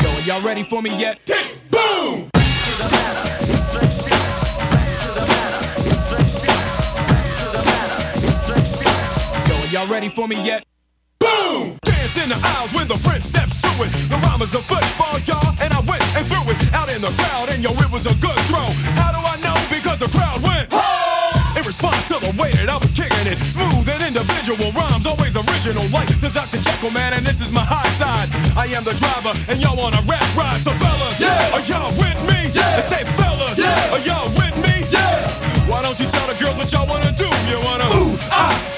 Yo, 0.00 0.08
are 0.08 0.20
y'all 0.20 0.40
ready 0.42 0.62
for 0.62 0.80
me 0.80 0.96
yet? 0.96 1.18
Tick, 1.26 1.56
boom! 1.72 2.30
Yo, 9.48 9.56
are 9.56 9.66
y'all 9.72 9.88
ready 9.88 10.08
for 10.08 10.28
me 10.28 10.36
yet? 10.46 10.67
In 12.18 12.34
the 12.34 12.40
aisles 12.58 12.74
when 12.74 12.90
the 12.90 12.98
prince 13.06 13.30
steps 13.30 13.54
to 13.62 13.70
it. 13.78 13.94
The 14.10 14.18
rhyme 14.26 14.42
is 14.42 14.50
a 14.50 14.58
football, 14.58 15.22
y'all, 15.22 15.54
and 15.62 15.70
I 15.70 15.78
went 15.86 16.02
and 16.18 16.26
threw 16.26 16.42
it 16.50 16.58
out 16.74 16.90
in 16.90 16.98
the 16.98 17.14
crowd, 17.14 17.46
and 17.46 17.62
yo, 17.62 17.70
it 17.78 17.90
was 17.94 18.10
a 18.10 18.14
good 18.18 18.34
throw. 18.50 18.66
How 18.98 19.14
do 19.14 19.22
I 19.22 19.38
know? 19.38 19.54
Because 19.70 20.02
the 20.02 20.10
crowd 20.10 20.42
went. 20.42 20.66
In 21.54 21.62
response 21.62 22.10
to 22.10 22.18
the 22.18 22.34
way 22.34 22.50
that 22.58 22.66
I 22.66 22.74
was 22.82 22.90
kicking 22.90 23.22
it, 23.30 23.38
smooth 23.38 23.86
and 23.86 24.02
individual 24.02 24.66
rhymes, 24.74 25.06
always 25.06 25.38
original, 25.38 25.86
like 25.94 26.10
the 26.18 26.26
Dr. 26.34 26.58
Jekyll 26.58 26.90
man, 26.90 27.14
and 27.14 27.22
this 27.22 27.38
is 27.38 27.54
my 27.54 27.62
high 27.62 27.86
side. 27.94 28.26
I 28.58 28.66
am 28.74 28.82
the 28.82 28.98
driver, 28.98 29.30
and 29.46 29.62
y'all 29.62 29.78
on 29.78 29.94
a 29.94 30.02
rap 30.10 30.26
ride, 30.34 30.58
so 30.58 30.74
fellas, 30.74 31.22
yeah. 31.22 31.54
are 31.54 31.62
y'all 31.70 31.94
with 32.02 32.18
me? 32.26 32.50
Yeah. 32.50 32.82
say 32.82 33.06
fellas, 33.14 33.62
yeah. 33.62 33.94
are 33.94 34.02
y'all 34.02 34.26
with 34.34 34.58
me? 34.58 34.74
Yeah. 34.90 35.22
Why 35.70 35.86
don't 35.86 35.94
you 36.02 36.10
tell 36.10 36.26
the 36.26 36.34
girls 36.42 36.58
what 36.58 36.66
y'all 36.74 36.90
wanna 36.90 37.14
do? 37.14 37.30
You 37.46 37.62
wanna 37.62 37.86
ooh 37.94 38.18
ah 38.34 38.77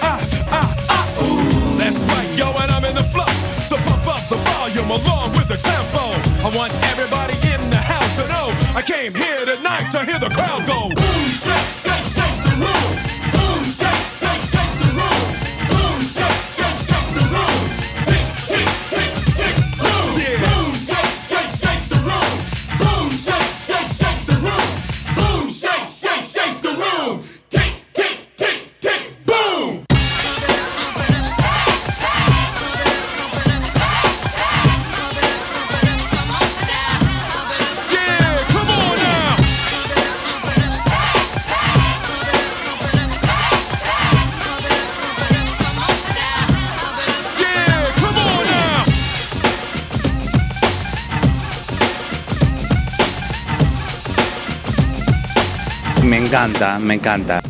encanta, 56.40 56.78
me 56.78 56.94
encanta. 56.94 57.42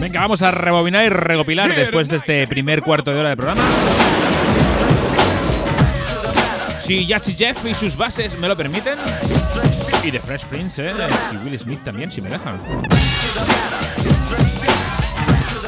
Venga, 0.00 0.20
vamos 0.20 0.42
a 0.42 0.50
rebobinar 0.50 1.04
y 1.04 1.10
recopilar 1.10 1.72
después 1.72 2.08
de 2.08 2.16
este 2.16 2.48
primer 2.48 2.82
cuarto 2.82 3.12
de 3.12 3.20
hora 3.20 3.28
de 3.28 3.36
programa. 3.36 3.62
Si 6.84 7.06
Jazzy 7.06 7.34
Jeff 7.34 7.64
y 7.64 7.74
sus 7.74 7.96
bases 7.96 8.36
me 8.40 8.48
lo 8.48 8.56
permiten. 8.56 8.98
Y 10.02 10.10
The 10.10 10.18
Fresh 10.18 10.46
Prince, 10.46 10.84
¿eh? 10.84 10.92
Y 11.32 11.36
Will 11.36 11.56
Smith 11.56 11.84
también, 11.84 12.10
si 12.10 12.20
me 12.20 12.30
dejan. 12.30 12.58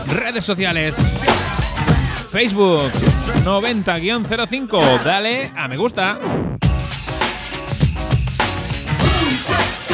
Redes 0.09 0.45
sociales. 0.45 0.97
Facebook 2.35 2.91
90-05. 3.47 5.05
Dale 5.05 5.53
a 5.55 5.69
me 5.69 5.77
gusta. 5.77 6.19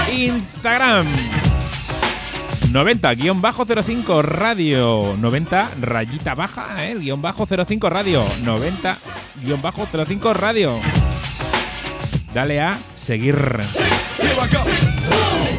Instagram 0.09 1.07
90-05 2.73 4.23
radio 4.23 5.15
90 5.21 5.69
rayita 5.81 6.35
baja, 6.35 6.65
eh, 6.81 6.97
guion 6.97 7.21
bajo 7.21 7.45
05 7.45 7.91
radio 7.91 8.25
90 8.45 8.97
guion 9.45 9.61
bajo 9.61 9.87
05 9.87 10.33
radio 10.33 10.81
Dale 12.33 12.61
a 12.63 12.79
seguir. 12.97 13.37
Here 14.17 14.33
I 14.33 14.49
go. 14.49 15.50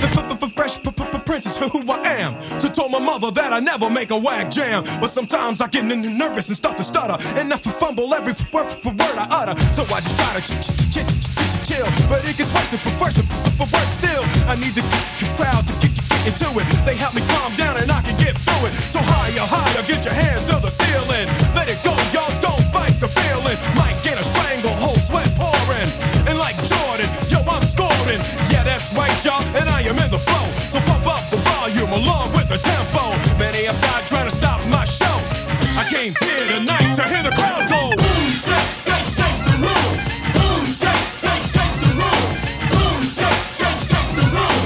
F- 0.42 0.52
fresh 0.54 0.82
p- 0.82 0.90
p- 0.90 1.04
p- 1.12 1.20
prince 1.26 1.46
attention 1.46 1.70
to 1.70 1.78
who 1.78 1.92
I 1.92 2.02
am. 2.26 2.34
So 2.60 2.68
told 2.68 2.92
my 2.92 3.00
mother 3.00 3.30
that 3.32 3.54
I 3.54 3.60
never 3.60 3.90
make 3.90 4.10
a 4.12 4.18
whack 4.18 4.50
jam. 4.52 4.84
But 5.00 5.10
sometimes 5.10 5.62
I 5.62 5.68
get 5.68 5.84
n- 5.86 6.18
nervous 6.18 6.48
and 6.50 6.58
start 6.58 6.78
to 6.78 6.84
stutter. 6.84 7.18
And 7.38 7.54
I 7.54 7.58
fumble 7.58 8.14
every 8.14 8.34
word, 8.54 8.66
I 9.18 9.28
utter. 9.30 9.56
So 9.74 9.84
I 9.94 10.02
just 10.02 10.18
try 10.18 10.34
to 10.34 10.42
ch- 10.42 10.58
ch- 10.66 10.74
ch- 10.90 11.06
ch- 11.06 11.22
ch- 11.22 11.52
ch- 11.54 11.62
chill. 11.70 11.88
But 12.10 12.26
it 12.26 12.38
gets 12.38 12.52
worse 12.54 12.74
and 12.74 12.82
worse 13.00 13.18
and 13.22 13.28
worse 13.60 13.94
still. 13.94 14.24
I 14.50 14.56
need 14.58 14.74
the 14.74 14.84
crowd 15.38 15.66
to 15.68 15.74
get, 15.82 15.92
into 16.26 16.46
it. 16.62 16.66
They 16.86 16.94
help 16.96 17.16
me 17.16 17.22
calm 17.34 17.50
down 17.58 17.78
and 17.82 17.90
I 17.92 18.02
can 18.02 18.14
get 18.18 18.38
through 18.46 18.70
it. 18.70 18.74
So 18.94 19.00
higher, 19.02 19.42
higher, 19.42 19.82
get 19.90 20.06
your 20.06 20.14
hands 20.14 20.46
to 20.54 20.62
the 20.62 20.70
ceiling. 20.70 21.26
Let 21.58 21.66
it 21.70 21.82
go, 21.82 21.94
y'all 22.14 22.30
don't 22.46 22.62
fight 22.70 22.94
the 23.02 23.10
feeling. 23.10 23.58
Might 23.74 23.98
get 24.06 24.22
a 24.22 24.24
stranglehold, 24.24 25.02
sweat 25.02 25.26
pouring. 25.34 25.90
And 26.30 26.38
like 26.38 26.54
Jordan, 26.62 27.10
yo, 27.34 27.42
I'm 27.50 27.66
scoring. 27.66 28.22
Yeah, 28.54 28.62
that's 28.62 28.94
right, 28.94 29.10
y'all, 29.26 29.42
and 29.58 29.71
the 30.12 30.20
flow. 30.20 30.46
So 30.70 30.80
pump 30.84 31.08
up 31.08 31.24
the 31.32 31.40
volume 31.56 31.92
along 31.92 32.36
with 32.36 32.48
the 32.52 32.60
tempo. 32.60 33.16
Many 33.40 33.66
have 33.66 33.80
died 33.80 34.04
trying 34.06 34.28
to 34.30 34.36
stop 34.36 34.60
my 34.68 34.84
show. 34.84 35.16
I 35.80 35.88
came 35.88 36.14
here 36.20 36.46
tonight 36.52 36.94
to 37.00 37.04
hear 37.08 37.24
the 37.24 37.32
crowd 37.32 37.64
go. 37.72 37.96
Boom, 37.96 38.28
shake, 38.36 38.72
shake, 38.76 39.08
shake 39.08 39.40
the 39.48 39.56
room. 39.64 39.92
Boom, 40.36 40.64
shake, 40.68 41.08
shake, 41.08 41.46
shake 41.56 41.76
the 41.80 41.92
room. 41.96 42.28
Boom, 42.76 43.00
shake, 43.08 43.42
shake, 43.56 43.80
shake 43.90 44.12
the 44.20 44.28
room. 44.36 44.62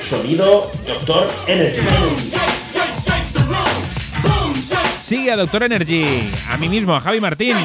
Sonido 0.00 0.72
Doctor 0.88 1.28
Energy. 1.46 1.84
Shake, 2.16 2.56
shake, 2.56 2.96
shake 2.96 3.28
the 3.36 3.44
room. 3.52 3.78
Boom, 4.24 4.54
shake, 4.56 4.96
Sigue 4.96 5.30
a 5.32 5.36
Doctor 5.36 5.62
Energy, 5.64 6.04
a 6.50 6.56
mí 6.56 6.68
mismo, 6.68 6.94
a 6.96 7.00
Javi 7.00 7.20
Martín, 7.20 7.56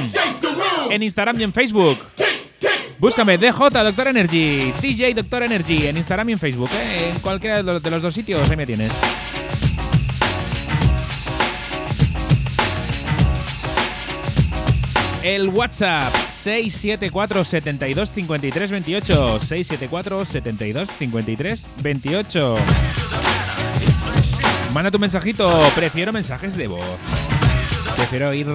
en 0.91 1.01
Instagram 1.01 1.39
y 1.39 1.43
en 1.43 1.53
Facebook. 1.53 1.97
Búscame 3.01 3.39
DJ 3.39 3.71
Doctor 3.71 4.09
Energy, 4.09 4.71
DJ 4.79 5.15
Doctor 5.15 5.41
Energy, 5.41 5.87
en 5.87 5.97
Instagram 5.97 6.29
y 6.29 6.31
en 6.33 6.37
Facebook, 6.37 6.69
¿eh? 6.71 7.09
en 7.11 7.19
cualquiera 7.21 7.63
de 7.63 7.89
los, 7.89 8.01
dos 8.03 8.13
sitios, 8.13 8.47
ahí 8.47 8.55
me 8.55 8.67
tienes. 8.67 8.91
El 15.23 15.49
WhatsApp 15.49 16.13
674 16.13 17.43
72 17.43 18.11
53 18.11 18.69
28 18.69 19.39
674 19.39 20.25
72 20.25 20.89
53 20.99 21.65
28 21.81 22.55
Manda 24.75 24.91
tu 24.91 24.99
mensajito, 24.99 25.49
prefiero 25.73 26.13
mensajes 26.13 26.55
de 26.55 26.67
voz. 26.67 26.85
Prefiero 27.95 28.29
oír 28.29 28.45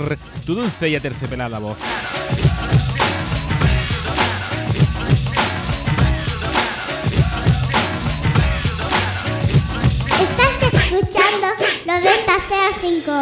tu 0.47 0.55
dulce 0.55 0.89
y 0.89 0.95
aterciopelada 0.95 1.59
voz. 1.59 1.79
Escuchando 11.17 11.49
9005. 11.87 13.13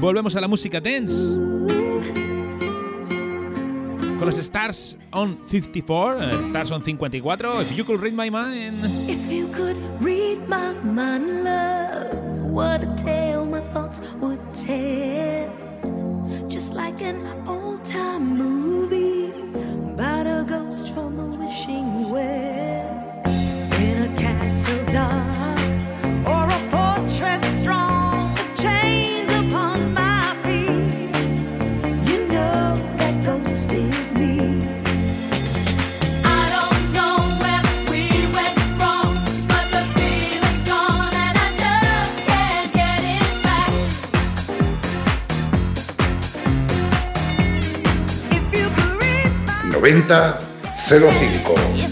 Volvemos 0.00 0.36
a 0.36 0.40
la 0.40 0.48
música 0.48 0.80
dance. 0.80 1.36
Con 4.18 4.26
los 4.26 4.38
Stars 4.38 4.96
on 5.12 5.38
54, 5.46 6.22
eh, 6.22 6.46
Stars 6.48 6.70
on 6.70 6.82
54, 6.82 7.60
If 7.60 7.76
You 7.76 7.84
Could 7.84 8.00
Read 8.00 8.14
My 8.14 8.30
Mind. 8.30 8.82
If 9.08 9.30
you 9.30 9.46
could 9.48 9.76
read 10.00 10.48
my 10.48 10.72
mind, 10.82 11.44
love, 11.44 12.50
what 12.50 12.82
a 12.82 12.94
tale 12.96 13.44
my 13.44 13.60
thoughts 13.60 14.00
would 14.20 14.40
tell. 14.56 15.50
Just 16.48 16.72
like 16.74 17.02
an 17.02 17.18
old 17.46 17.84
time 17.84 18.38
movie 18.38 19.16
about 19.96 20.26
a 20.26 20.44
ghost 20.46 20.92
from 20.92 21.18
a 21.18 21.26
wishing 21.38 22.10
well. 22.10 23.22
In 23.80 24.02
a 24.02 24.20
castle 24.20 24.84
dark 24.92 25.70
or 26.32 26.44
a 26.54 26.60
fortress 26.70 27.42
strong 27.60 27.95
9005. 49.92 51.85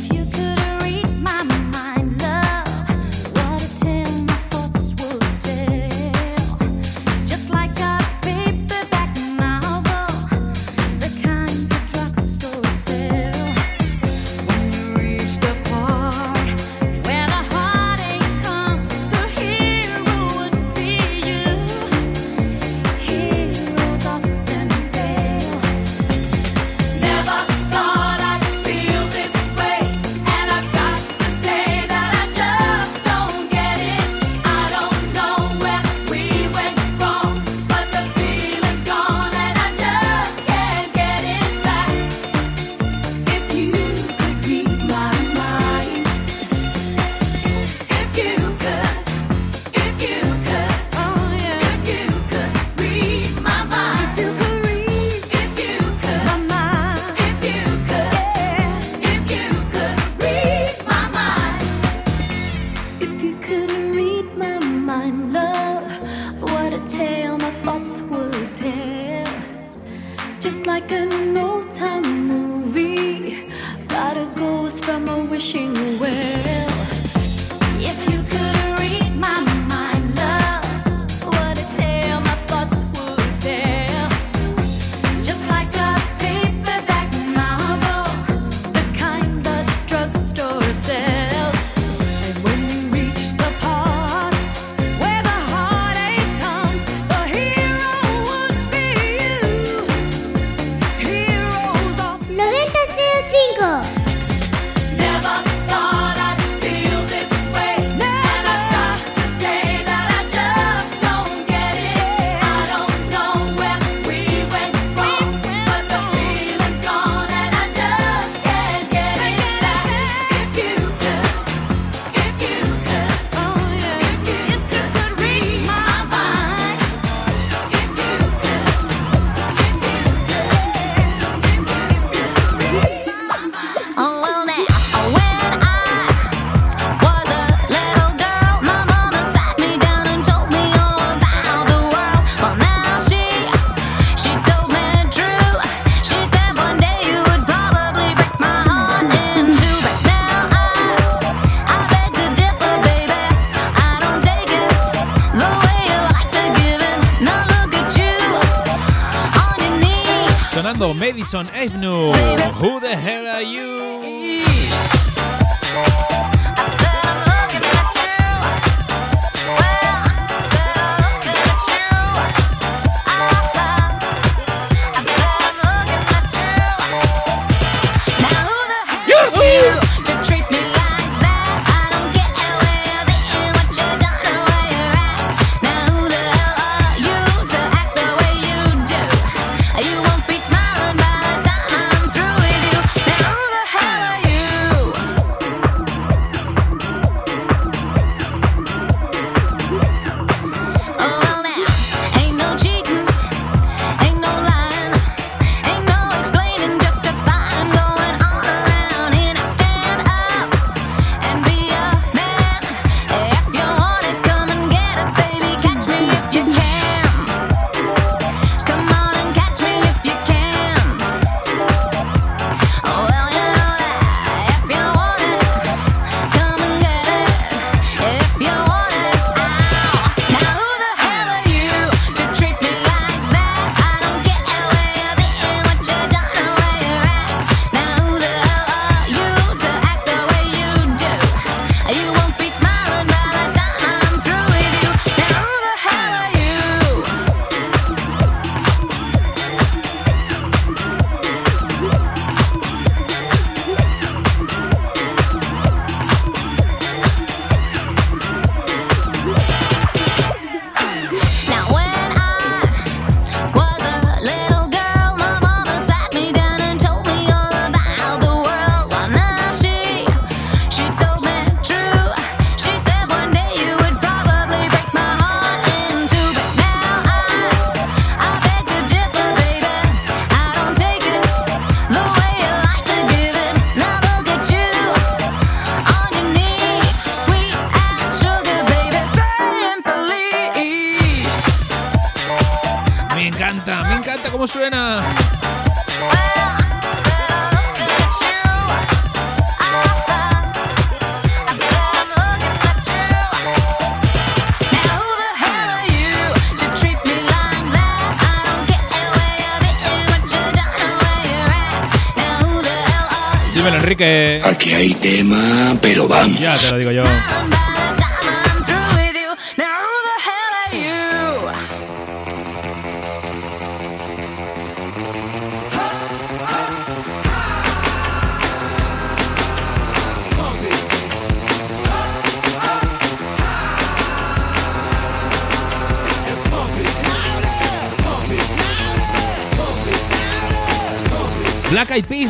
Madison 161.24 161.48
Avenue. 161.54 162.12
Who 162.60 162.80
the 162.80 162.94
hell 162.94 163.26
are 163.26 163.40
you? 163.40 163.73
You 163.73 163.73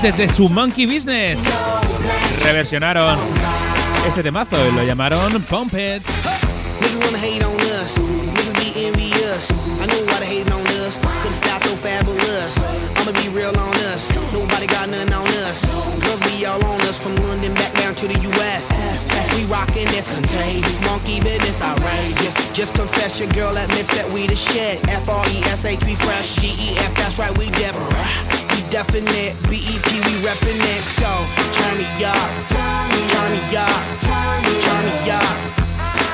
desde 0.04 0.28
su 0.28 0.50
Monkey 0.50 0.84
Business. 0.84 1.40
Reversionaron 2.44 3.18
este 4.06 4.22
temazo 4.22 4.54
y 4.68 4.72
lo 4.72 4.84
llamaron 4.84 5.42
Pump 5.44 5.72
It. 5.72 6.02
Niggas 6.78 7.04
wanna 7.06 7.18
hate 7.18 7.42
on 7.42 7.56
us. 7.80 7.96
Niggas 7.96 8.52
be 8.60 8.86
envious. 8.86 9.48
I 9.80 9.86
know 9.86 10.04
why 10.04 10.20
they 10.20 10.26
hating 10.26 10.52
on 10.52 10.60
us. 10.84 10.98
Cause 10.98 11.40
the 11.40 11.46
style 11.46 11.60
so 11.60 11.76
fabulous. 11.76 12.58
I'ma 13.00 13.12
be 13.12 13.30
real 13.30 13.56
on 13.56 13.74
us. 13.94 14.12
Nobody 14.34 14.66
got 14.66 14.90
nothing 14.90 15.10
on 15.14 15.26
us. 15.48 15.64
Girls 16.04 16.20
be 16.28 16.44
all 16.44 16.62
on 16.62 16.82
us 16.82 17.02
from 17.02 17.16
London 17.24 17.54
back 17.54 17.72
down 17.72 17.94
to 17.94 18.06
the 18.06 18.18
US. 18.28 18.70
As 19.08 19.26
we 19.38 19.46
rockin' 19.46 19.86
this 19.86 20.06
contagious. 20.12 20.84
Monkey 20.84 21.20
business 21.20 21.58
outrageous. 21.62 22.52
Just 22.52 22.74
confess 22.74 23.18
your 23.18 23.30
girl 23.30 23.56
admits 23.56 23.88
that 23.96 24.10
we 24.12 24.26
the 24.26 24.36
shit. 24.36 24.86
F 24.90 25.08
R 25.08 25.24
E 25.32 25.38
S 25.44 25.64
H 25.64 25.82
we 25.86 25.94
fresh. 25.94 26.36
G 26.36 26.52
E 26.60 26.76
F 26.76 26.94
that's 26.94 27.18
right 27.18 27.32
we 27.38 27.48
different. 27.56 28.23
We 28.54 28.62
definite. 28.70 29.34
B 29.50 29.58
E 29.58 29.78
P 29.82 29.98
we 30.06 30.22
reppin' 30.22 30.54
it. 30.54 30.82
So 30.94 31.10
turn 31.50 31.74
me 31.78 31.86
up. 32.06 32.30
Turn 32.46 32.86
me 32.94 33.02
up. 33.58 33.82
Turn 34.06 34.84
me 34.86 35.10
up. 35.10 35.36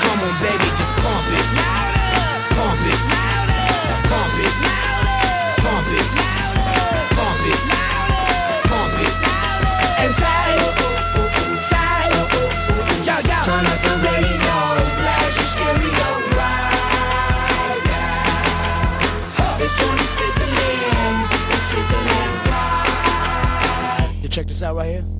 Come 0.00 0.20
on, 0.24 0.34
baby, 0.40 0.68
just 0.80 0.92
pump 1.04 1.28
it. 1.36 1.46
Pump 2.56 2.80
it. 2.88 3.00
Pump 4.08 4.36
it. 4.40 4.54
Pump 5.60 5.88
it. 5.92 6.06
Pump 6.16 6.29
out 24.62 24.76
right 24.76 24.86
here. 24.86 25.19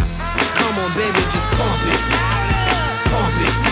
Come 0.71 0.85
on, 0.85 0.93
baby, 0.95 1.19
just 1.29 1.45
pump 1.57 1.81
it. 1.83 1.99
Pump 3.11 3.65
it. 3.67 3.70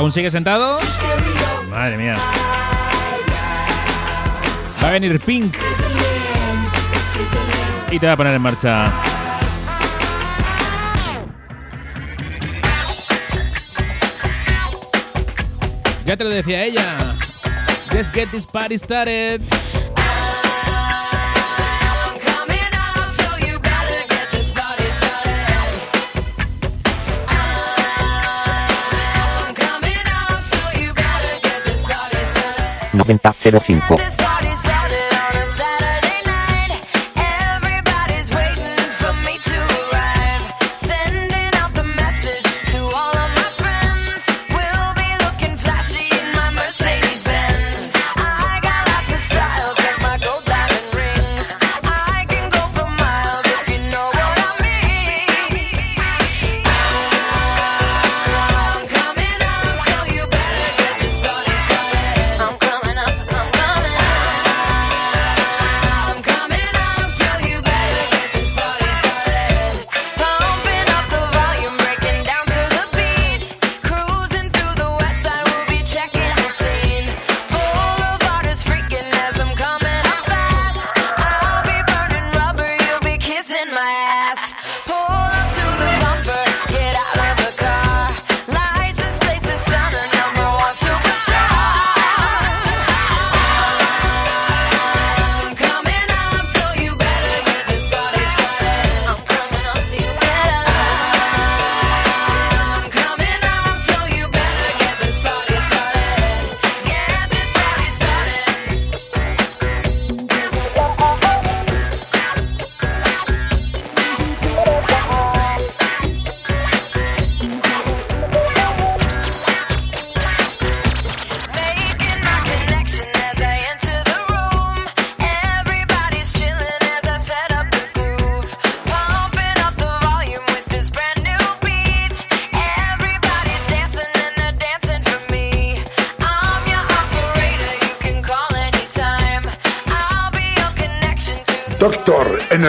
¿Aún 0.00 0.10
sigue 0.10 0.30
sentado? 0.30 0.78
Madre 1.68 1.98
mía. 1.98 2.16
Va 4.82 4.88
a 4.88 4.92
venir 4.92 5.20
Pink. 5.20 5.54
Y 7.90 7.98
te 7.98 8.06
va 8.06 8.12
a 8.12 8.16
poner 8.16 8.34
en 8.34 8.40
marcha. 8.40 8.90
Ya 16.06 16.16
te 16.16 16.24
lo 16.24 16.30
decía 16.30 16.64
ella. 16.64 16.86
Let's 17.92 18.10
get 18.10 18.30
this 18.30 18.46
party 18.46 18.78
started. 18.78 19.42
9005. 33.04 34.49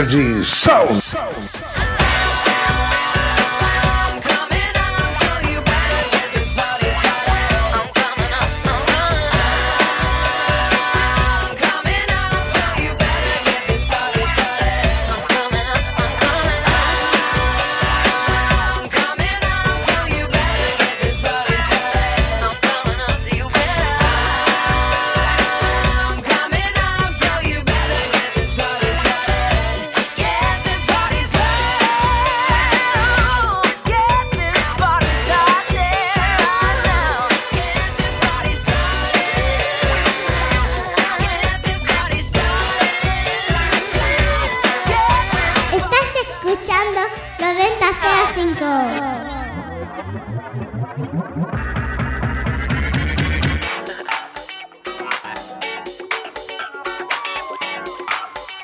Jardim. 0.01 0.43
Salve! 0.43 1.80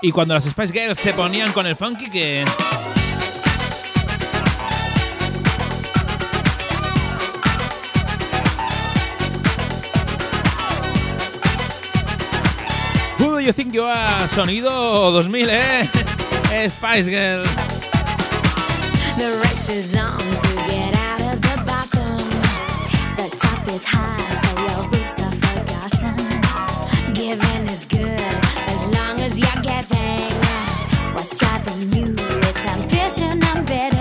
y 0.07 0.11
cuando 0.13 0.33
las 0.33 0.45
Spice 0.45 0.71
Girls 0.71 0.97
se 0.97 1.13
ponían 1.13 1.51
con 1.51 1.67
el 1.67 1.75
funky 1.75 2.09
que... 2.09 2.45
Who 13.19 13.31
do 13.31 13.39
you 13.41 13.51
think 13.51 13.73
you 13.73 13.83
are? 13.83 14.29
Sonido 14.29 14.71
2000, 15.11 15.49
¿eh? 15.49 15.89
Spice 16.69 17.09
Girls. 17.09 17.49
The 19.17 19.27
race 19.43 19.69
is 19.69 19.93
on 19.93 20.17
to 20.17 20.55
get 20.69 20.95
out 20.95 21.21
of 21.21 21.41
the 21.41 21.57
bottom. 21.65 22.17
The 23.17 23.27
top 23.35 23.67
is 23.67 23.83
high, 23.83 24.17
so 24.41 24.57
your 24.61 24.83
roots 24.89 25.19
are 25.19 25.35
forgotten. 25.51 27.13
Giving 27.13 27.66
Imagine 33.19 33.43
I'm 33.45 33.65
better. 33.65 33.96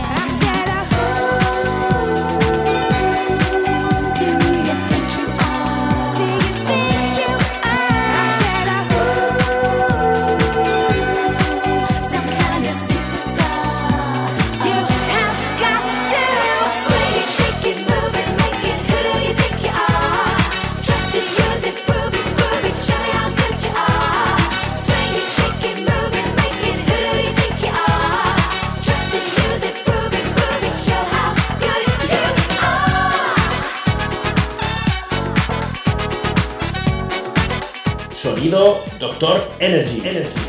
energy. 39.60 40.06
energy. 40.06 40.45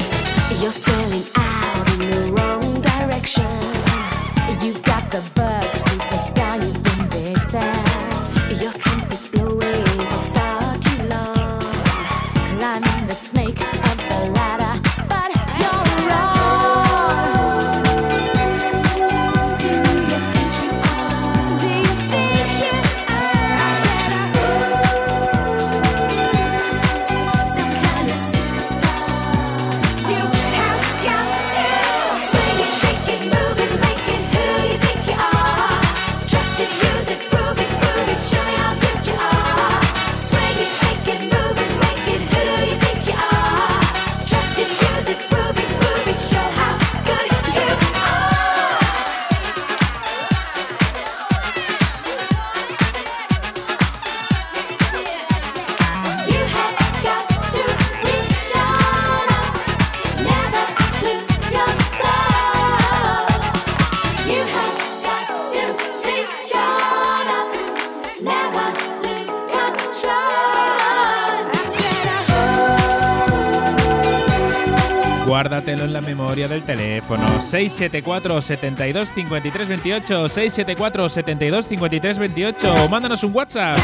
memoria 76.38 76.48
del 76.48 76.64
teléfono 76.64 77.42
674 77.42 78.42
72 78.42 79.10
53 79.10 79.68
28 79.68 80.30
674 80.30 81.10
72 81.10 81.68
53 81.68 82.20
28 82.20 82.90
mándanos 82.90 83.24
un 83.24 83.36
WhatsApp. 83.36 83.80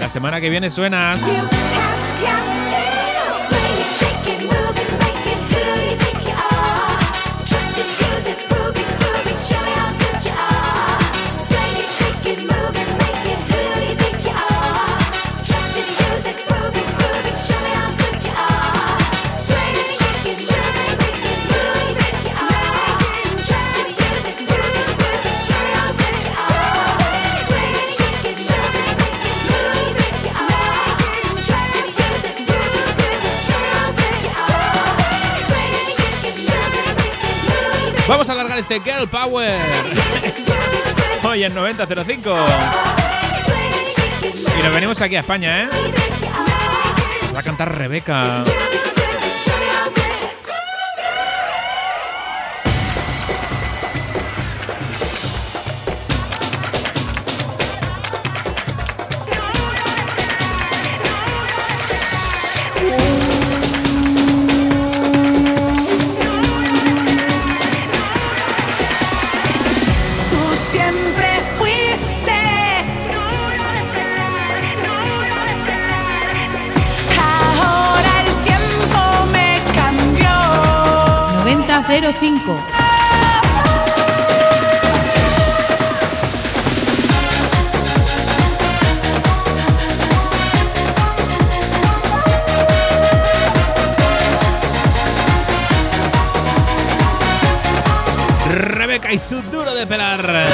La 0.00 0.10
semana 0.10 0.40
que 0.40 0.50
viene 0.50 0.70
suenas. 0.70 1.22
este 38.72 38.90
Girl 38.90 39.08
Power. 39.08 39.58
Hoy 41.24 41.44
en 41.44 41.54
9005. 41.54 42.36
Y 44.58 44.62
nos 44.62 44.74
venimos 44.74 45.00
aquí 45.00 45.16
a 45.16 45.20
España, 45.20 45.64
¿eh? 45.64 45.68
Va 47.34 47.40
a 47.40 47.42
cantar 47.42 47.76
Rebeca. 47.76 48.44
05. 82.00 82.56
Rebeca 98.48 99.12
y 99.12 99.18
su 99.18 99.42
duro 99.42 99.74
de 99.74 99.86
pelar. 99.86 100.51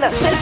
Taylor. 0.00 0.39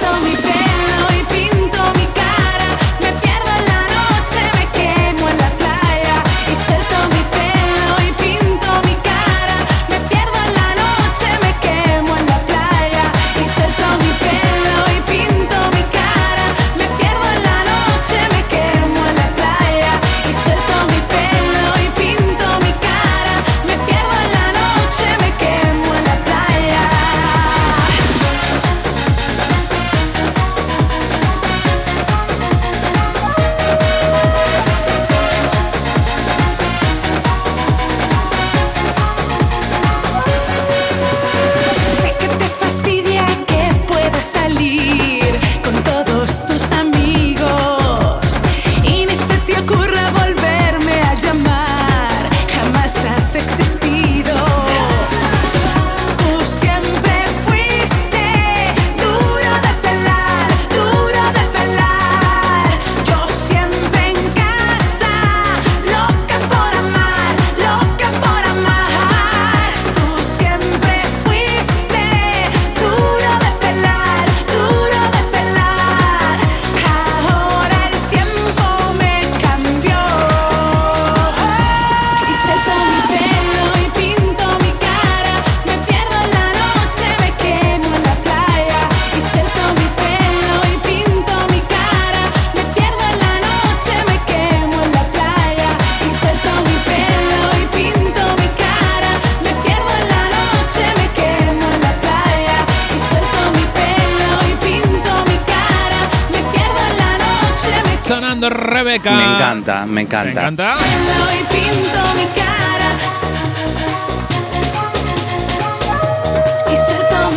Encanta. 110.38 110.76
encanta? 110.76 110.98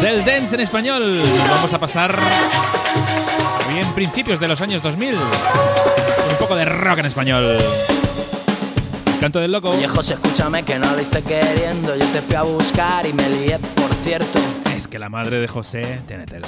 Del 0.01 0.25
dance 0.25 0.55
en 0.55 0.61
español. 0.61 1.21
Vamos 1.49 1.73
a 1.73 1.79
pasar 1.79 2.17
bien 3.73 3.87
principios 3.93 4.39
de 4.39 4.47
los 4.47 4.61
años 4.61 4.81
2000. 4.83 5.15
Un 5.15 6.37
poco 6.39 6.55
de 6.55 6.65
rock 6.65 6.99
en 6.99 7.05
español. 7.05 7.57
Canto 9.19 9.39
del 9.39 9.51
loco. 9.51 9.69
Oye, 9.69 9.87
José, 9.87 10.15
escúchame 10.15 10.63
que 10.63 10.79
no 10.79 10.91
lo 10.91 11.01
hice 11.01 11.21
queriendo. 11.21 11.95
Yo 11.95 12.05
te 12.07 12.21
fui 12.21 12.35
a 12.35 12.41
buscar 12.41 13.05
y 13.05 13.13
me 13.13 13.29
lié, 13.29 13.59
por 13.59 13.93
cierto. 13.93 14.39
Es 14.75 14.87
que 14.87 14.97
la 14.97 15.09
madre 15.09 15.39
de 15.39 15.47
José 15.47 16.01
tiene 16.07 16.25
tela. 16.25 16.47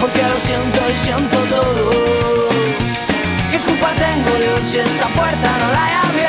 Porque 0.00 0.22
lo 0.22 0.36
siento 0.36 0.78
y 0.88 0.92
siento 0.92 1.36
todo. 1.48 1.90
¿Qué 3.50 3.58
culpa 3.58 3.92
tengo 3.94 4.32
yo 4.44 4.56
si 4.62 4.78
esa 4.78 5.06
puerta 5.08 5.58
no 5.60 5.72
la 5.72 5.90
he 5.90 5.94
abierto? 6.08 6.25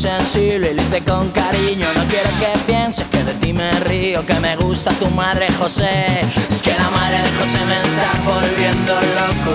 Sensible 0.00 0.70
y 0.70 0.74
lo 0.74 0.82
hice 0.82 1.02
con 1.04 1.28
cariño. 1.30 1.86
No 1.94 2.02
quiero 2.04 2.30
que 2.40 2.50
pienses 2.66 3.06
que 3.08 3.22
de 3.22 3.34
ti 3.34 3.52
me 3.52 3.70
río 3.80 4.24
Que 4.24 4.40
me 4.40 4.56
gusta 4.56 4.90
tu 4.92 5.08
madre 5.10 5.46
José. 5.58 6.22
Es 6.48 6.62
que 6.62 6.72
la 6.72 6.88
madre 6.88 7.18
de 7.18 7.30
José 7.38 7.60
me 7.70 7.78
está 7.86 8.08
volviendo 8.24 8.94
loco. 9.18 9.52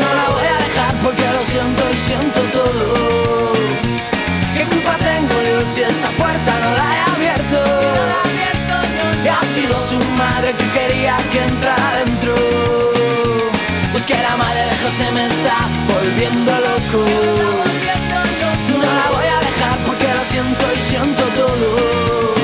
No 0.00 0.08
la 0.20 0.26
voy 0.34 0.46
a 0.46 0.58
dejar 0.64 0.94
porque 1.02 1.24
lo 1.36 1.42
siento 1.52 1.82
y 1.92 1.96
siento 1.96 2.40
todo. 2.58 3.52
¿Qué 4.54 4.64
culpa 4.64 4.96
tengo 4.96 5.36
yo 5.50 5.60
si 5.66 5.82
esa 5.82 6.08
puerta 6.12 6.52
no 6.64 6.70
la 6.80 6.88
he 6.94 7.00
abierto? 7.14 7.60
Y 9.24 9.28
ha 9.28 9.42
sido 9.54 9.76
su 9.90 9.98
madre 10.16 10.54
que 10.54 10.66
quería 10.78 11.16
que 11.30 11.40
entrara 11.52 12.04
dentro. 12.04 12.34
Pues 13.92 14.06
que 14.06 14.14
la 14.14 14.36
madre 14.36 14.62
de 14.70 14.76
José 14.84 15.06
me 15.12 15.26
está 15.26 15.56
volviendo 15.92 16.52
loco 16.52 17.83
No 18.80 18.94
la 19.00 19.08
voy 19.10 19.26
a 19.26 19.38
dejar 19.40 19.78
porque 19.86 20.08
lo 20.14 20.24
siento 20.24 20.64
y 20.74 20.78
siento 20.80 21.22
todo 21.36 22.34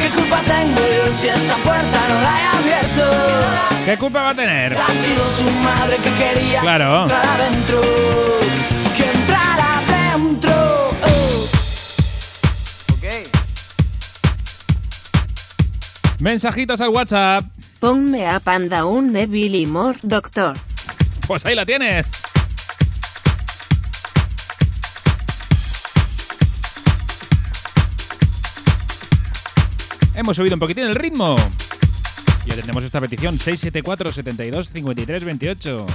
¿Qué 0.00 0.08
culpa 0.10 0.40
tengo 0.42 0.80
yo 0.80 1.12
si 1.12 1.28
esa 1.28 1.56
puerta 1.56 1.98
no 2.08 2.20
la 2.22 2.40
he 2.40 2.46
abierto? 2.58 3.04
¿Qué 3.84 3.96
culpa 3.98 4.22
va 4.22 4.30
a 4.30 4.34
tener? 4.34 4.74
Ha 4.76 4.88
sido 4.88 5.28
su 5.30 5.44
madre 5.60 5.96
que 5.96 6.10
quería 6.12 6.60
Claro. 6.60 7.06
que 7.06 7.14
entrara 7.14 7.44
dentro 7.50 7.80
Que 8.96 9.10
entrara 9.18 9.82
dentro 10.12 10.90
oh. 11.02 11.46
Mensajitos 16.20 16.80
al 16.80 16.88
WhatsApp. 16.88 17.44
Ponme 17.78 18.26
a 18.26 18.40
Panda 18.40 18.84
un 18.84 19.12
de 19.12 19.26
Billy 19.26 19.66
Moore, 19.66 19.98
doctor. 20.02 20.56
Pues 21.28 21.46
ahí 21.46 21.54
la 21.54 21.64
tienes. 21.64 22.06
Hemos 30.18 30.36
subido 30.36 30.56
un 30.56 30.58
poquitín 30.58 30.82
el 30.82 30.96
ritmo. 30.96 31.36
Y 32.44 32.50
atendemos 32.50 32.82
esta 32.82 33.00
petición 33.00 33.38
674 33.38 34.10
72 34.10 34.68
53 34.70 35.24
28. 35.24 35.86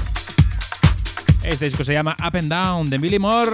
Este 1.43 1.65
disco 1.65 1.83
se 1.83 1.91
llama 1.91 2.15
Up 2.25 2.37
and 2.37 2.49
Down 2.49 2.89
de 2.89 2.99
Billy 2.99 3.19
Moore. 3.19 3.51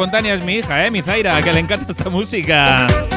Espontánea 0.00 0.32
es 0.32 0.42
mi 0.42 0.54
hija, 0.54 0.86
¿eh? 0.86 0.90
Mi 0.90 1.02
Zaira, 1.02 1.42
que 1.42 1.52
le 1.52 1.60
encanta 1.60 1.92
esta 1.92 2.08
música. 2.08 3.09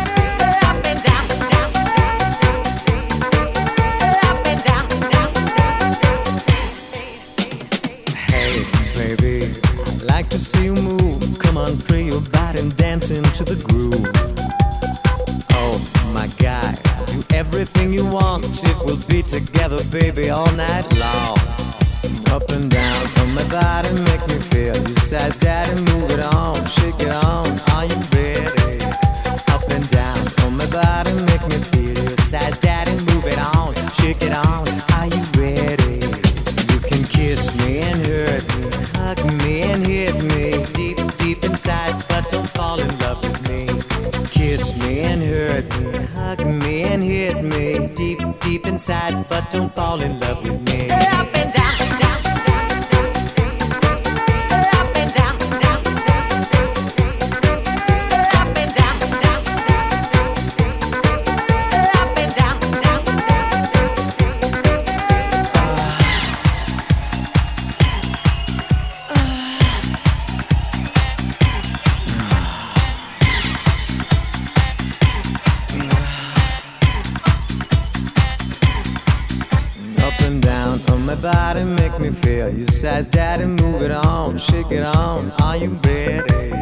My 81.06 81.16
body, 81.16 81.64
make 81.64 81.98
me 82.00 82.12
feel 82.12 82.54
your 82.54 82.68
size, 82.68 83.08
daddy. 83.08 83.46
Move 83.46 83.82
it 83.82 83.92
on, 83.92 84.38
shake 84.38 84.70
it 84.72 84.84
on. 84.84 85.32
Are 85.42 85.58
you 85.58 85.80
ready? 85.84 86.54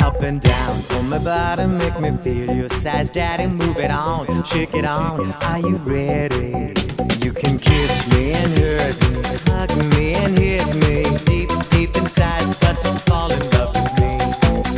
Up 0.00 0.22
and 0.22 0.40
down 0.40 0.80
on 0.92 1.10
my 1.10 1.18
body, 1.18 1.66
make 1.66 1.98
me 2.00 2.12
feel 2.22 2.54
your 2.54 2.68
size, 2.68 3.08
daddy. 3.10 3.46
Move 3.46 3.78
it 3.78 3.90
on, 3.90 4.44
shake 4.44 4.74
it 4.74 4.84
on. 4.84 5.32
Are 5.32 5.58
you 5.58 5.76
ready? 5.76 6.72
You 7.22 7.32
can 7.32 7.58
kiss 7.58 8.06
me 8.12 8.32
and 8.32 8.58
hurt 8.58 8.96
me, 9.10 9.22
hug 9.52 9.76
me 9.94 10.14
and 10.14 10.38
hit 10.38 10.66
me 10.76 11.02
deep, 11.26 11.50
deep 11.70 11.96
inside, 11.96 12.46
but 12.60 12.80
don't 12.82 13.00
fall 13.02 13.32
in 13.32 13.50
love 13.50 13.74
with 13.74 13.98
me. 14.00 14.18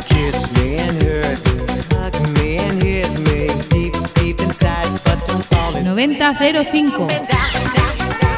Kiss 0.09 0.51
me 0.57 0.77
and 0.79 1.03
hurt 1.03 1.39
me, 1.45 1.65
hug 1.95 2.15
me 2.35 2.57
and 2.57 2.81
hit 2.83 3.11
me 3.27 3.47
deep, 3.69 3.93
deep 4.15 4.39
inside, 4.41 4.89
but 5.05 5.23
don't 5.27 5.45
fall 5.45 5.75
in 5.77 5.85
9005. 6.17 8.36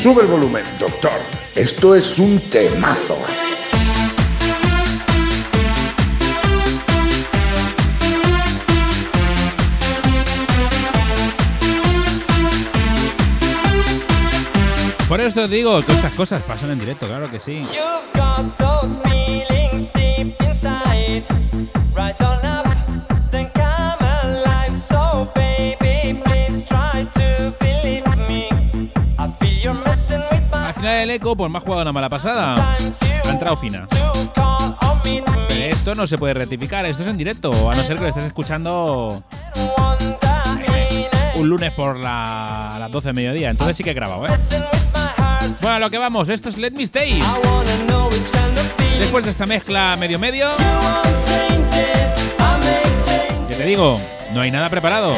Sube 0.00 0.22
el 0.22 0.28
volumen, 0.28 0.64
doctor. 0.78 1.12
Esto 1.54 1.94
es 1.94 2.18
un 2.18 2.40
temazo. 2.48 3.18
Por 15.06 15.20
eso 15.20 15.42
te 15.42 15.48
digo 15.48 15.82
que 15.84 15.92
estas 15.92 16.14
cosas 16.14 16.42
pasan 16.44 16.70
en 16.70 16.78
directo, 16.78 17.06
claro 17.06 17.30
que 17.30 17.38
sí. 17.38 17.58
You've 17.58 18.00
got 18.14 18.56
those 18.56 19.02
feelings 19.02 19.92
deep 19.92 20.34
inside. 20.40 21.24
Rise 21.94 22.24
on 22.24 22.38
up, 22.46 22.69
el 30.90 31.10
eco, 31.10 31.36
pues 31.36 31.50
me 31.50 31.58
ha 31.58 31.60
jugado 31.60 31.82
una 31.82 31.92
mala 31.92 32.08
pasada. 32.08 32.76
Ha 33.26 33.30
entrado 33.30 33.56
fina. 33.56 33.86
Pero 35.48 35.64
esto 35.64 35.94
no 35.94 36.06
se 36.06 36.16
puede 36.18 36.34
rectificar, 36.34 36.84
esto 36.86 37.02
es 37.02 37.08
en 37.08 37.16
directo, 37.16 37.70
a 37.70 37.74
no 37.74 37.82
ser 37.82 37.96
que 37.96 38.02
lo 38.02 38.08
estés 38.08 38.24
escuchando 38.24 39.22
un 41.36 41.48
lunes 41.48 41.72
por 41.72 41.98
la- 41.98 42.76
las 42.78 42.90
12 42.90 43.08
de 43.08 43.12
mediodía. 43.14 43.50
Entonces 43.50 43.76
sí 43.76 43.82
que 43.82 43.90
he 43.90 43.94
grabado, 43.94 44.26
¿eh? 44.26 44.30
Bueno, 45.62 45.76
a 45.76 45.78
lo 45.78 45.90
que 45.90 45.98
vamos, 45.98 46.28
esto 46.28 46.48
es 46.48 46.56
Let 46.58 46.72
Me 46.72 46.82
Stay. 46.84 47.20
Después 48.98 49.24
de 49.24 49.30
esta 49.30 49.46
mezcla 49.46 49.96
medio 49.98 50.18
medio, 50.18 50.48
que 53.48 53.54
te 53.54 53.64
digo, 53.64 53.98
no 54.32 54.40
hay 54.42 54.50
nada 54.50 54.68
preparado. 54.70 55.12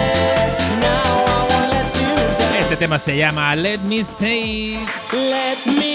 Este 2.82 2.88
tema 2.88 2.98
se 2.98 3.16
llama 3.16 3.54
Let 3.54 3.78
Me 3.86 4.00
Stay. 4.00 4.76
Let 5.12 5.72
me 5.78 5.91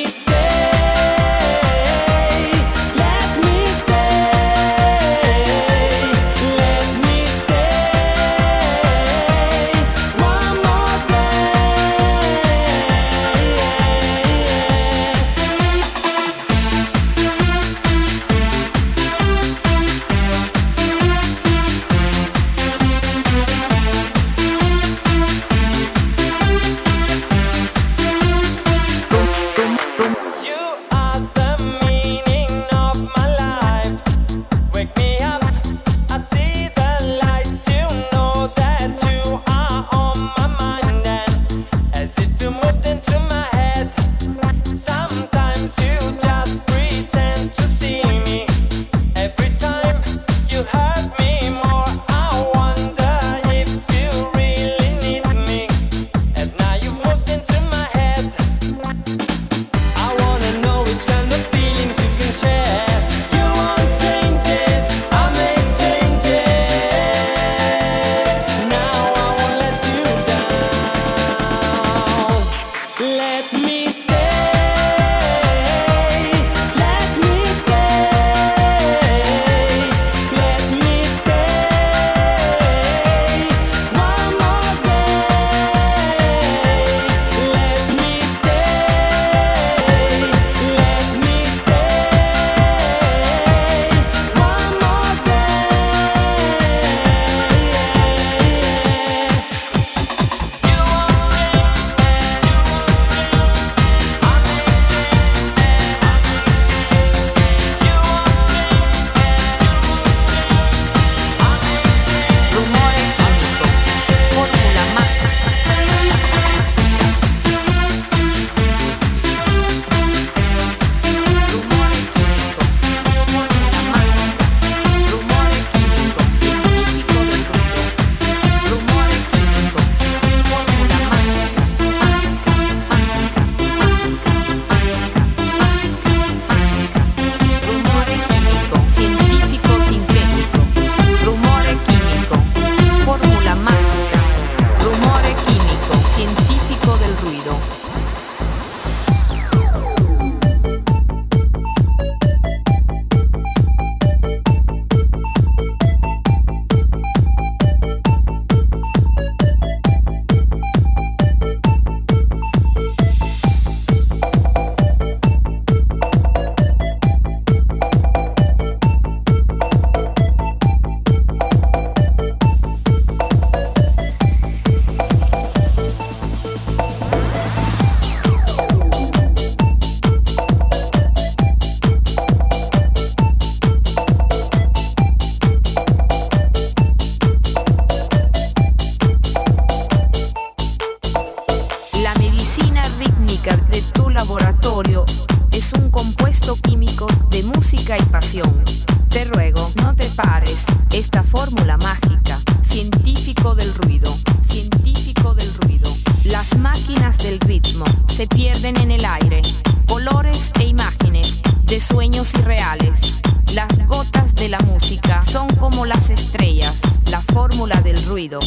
mágica, 202.02 202.40
científico 202.64 203.56
del 203.56 203.74
ruido, 203.74 204.16
científico 204.48 205.34
del 205.34 205.54
ruido. 205.56 205.90
Las 206.26 206.58
máquinas 206.58 207.18
del 207.18 207.40
ritmo 207.40 207.86
se 208.08 208.28
pierden 208.28 208.78
en 208.78 208.92
el 208.92 209.06
aire, 209.06 209.42
colores 209.88 210.52
e 210.60 210.68
imágenes 210.68 211.40
de 211.64 211.80
sueños 211.80 212.34
irreales. 212.34 213.22
Las 213.54 213.86
gotas 213.88 214.36
de 214.36 214.50
la 214.50 214.60
música 214.60 215.22
son 215.22 215.48
como 215.56 215.86
las 215.86 216.10
estrellas, 216.10 216.76
la 217.10 217.22
fórmula 217.22 217.82
del 217.82 218.04
ruido, 218.06 218.40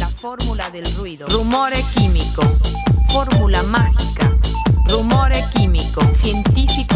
la 0.00 0.08
fórmula 0.08 0.70
del 0.70 0.86
ruido. 0.96 1.28
Rumore 1.28 1.82
químico, 1.94 2.42
fórmula 3.10 3.62
mágica, 3.62 4.32
rumore 4.88 5.44
químico, 5.52 6.00
científico 6.14 6.95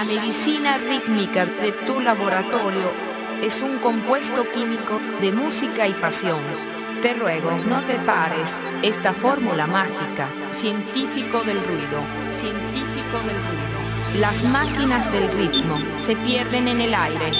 La 0.00 0.06
medicina 0.06 0.78
rítmica 0.78 1.44
de 1.44 1.72
tu 1.72 2.00
laboratorio 2.00 2.90
es 3.42 3.60
un 3.60 3.76
compuesto 3.80 4.44
químico 4.44 4.98
de 5.20 5.30
música 5.30 5.86
y 5.86 5.92
pasión. 5.92 6.38
Te 7.02 7.12
ruego, 7.12 7.50
no 7.68 7.82
te 7.82 7.96
pares 7.96 8.56
esta 8.80 9.12
fórmula 9.12 9.66
mágica, 9.66 10.26
científico 10.52 11.42
del 11.42 11.62
ruido, 11.62 12.00
científico 12.34 13.18
del 13.26 13.36
ruido. 13.44 14.20
Las 14.20 14.42
máquinas 14.44 15.12
del 15.12 15.30
ritmo 15.32 15.76
se 15.98 16.16
pierden 16.16 16.68
en 16.68 16.80
el 16.80 16.94
aire, 16.94 17.32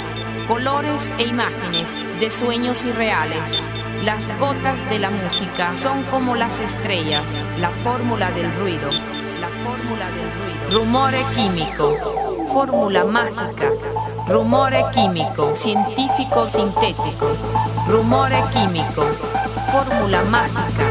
colores 0.47 1.11
e 1.17 1.23
imágenes 1.23 1.87
de 2.19 2.29
sueños 2.29 2.85
irreales. 2.85 3.59
Las 4.05 4.27
gotas 4.37 4.87
de 4.91 4.99
la 4.99 5.09
música 5.09 5.71
son 5.71 6.03
como 6.03 6.35
las 6.35 6.59
estrellas, 6.59 7.25
la 7.59 7.71
fórmula 7.71 8.29
del 8.31 8.53
ruido, 8.53 8.91
la 9.39 9.49
fórmula 9.63 10.11
del 10.11 10.31
ruido. 10.33 10.79
Rumore 10.79 11.23
químico, 11.35 12.30
fórmula 12.53 13.05
mágica, 13.05 13.71
rumore 14.27 14.83
químico, 14.93 15.53
científico 15.55 16.47
sintético, 16.47 17.27
rumore 17.87 18.43
químico, 18.51 19.03
fórmula 19.71 20.21
mágica, 20.25 20.85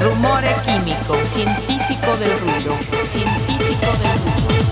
rumore 0.00 0.54
químico, 0.64 1.14
científico 1.26 2.16
del 2.16 2.38
ruido, 2.40 2.74
científico 3.06 3.86
del 4.00 4.18
ruido, 4.22 4.64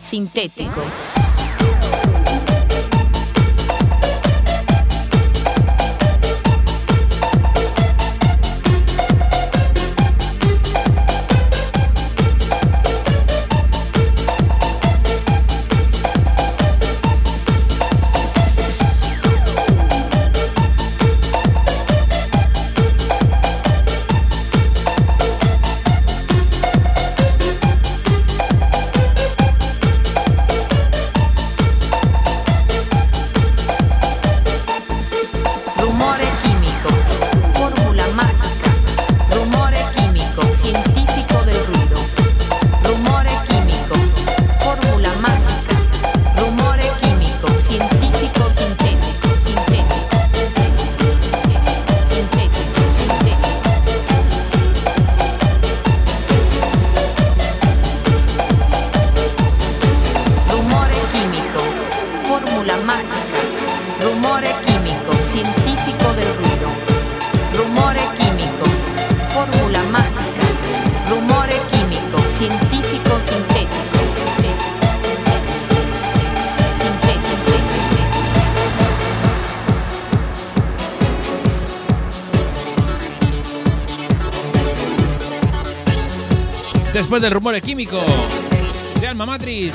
sintético. 0.00 1.27
Después 87.18 87.32
del 87.32 87.34
rumor 87.34 87.60
químico 87.60 87.98
de 89.00 89.06
Alma 89.08 89.26
Matrix. 89.26 89.74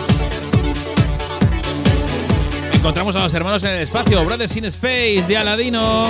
Encontramos 2.74 3.14
a 3.18 3.24
los 3.24 3.34
hermanos 3.34 3.62
en 3.66 3.72
el 3.72 3.82
espacio, 3.82 4.24
Brothers 4.24 4.56
in 4.56 4.64
Space 4.64 5.26
de 5.28 5.36
Aladino. 5.36 6.08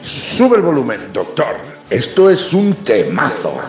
Sube 0.00 0.56
el 0.56 0.62
volumen, 0.62 1.12
doctor. 1.12 1.56
Esto 1.90 2.28
es 2.28 2.52
un 2.52 2.74
temazo. 2.74 3.60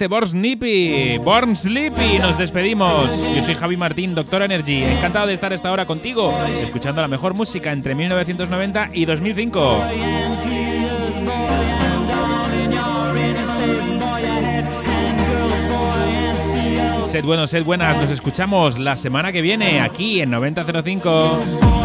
Este 0.05 0.09
Born 0.09 0.27
Sleepy, 0.27 1.17
Born 1.17 1.57
Sleepy, 1.57 2.19
nos 2.19 2.37
despedimos. 2.37 3.07
Yo 3.35 3.43
soy 3.43 3.55
Javi 3.55 3.79
Martín, 3.79 4.15
Doctor 4.15 4.43
Energy. 4.43 4.83
Encantado 4.83 5.27
de 5.27 5.33
estar 5.33 5.51
esta 5.55 5.73
hora 5.73 5.87
contigo, 5.87 6.31
escuchando 6.53 7.01
la 7.01 7.09
mejor 7.09 7.33
música 7.33 7.73
entre 7.73 7.95
1990 7.95 8.91
y 8.93 9.07
2005. 9.07 9.79
Sed 17.11 17.25
buenos, 17.25 17.49
sed 17.49 17.65
buenas. 17.65 17.97
Nos 17.97 18.11
escuchamos 18.11 18.79
la 18.79 18.97
semana 18.97 19.33
que 19.33 19.41
viene 19.41 19.81
aquí 19.81 20.21
en 20.21 20.31
9005. 20.31 21.84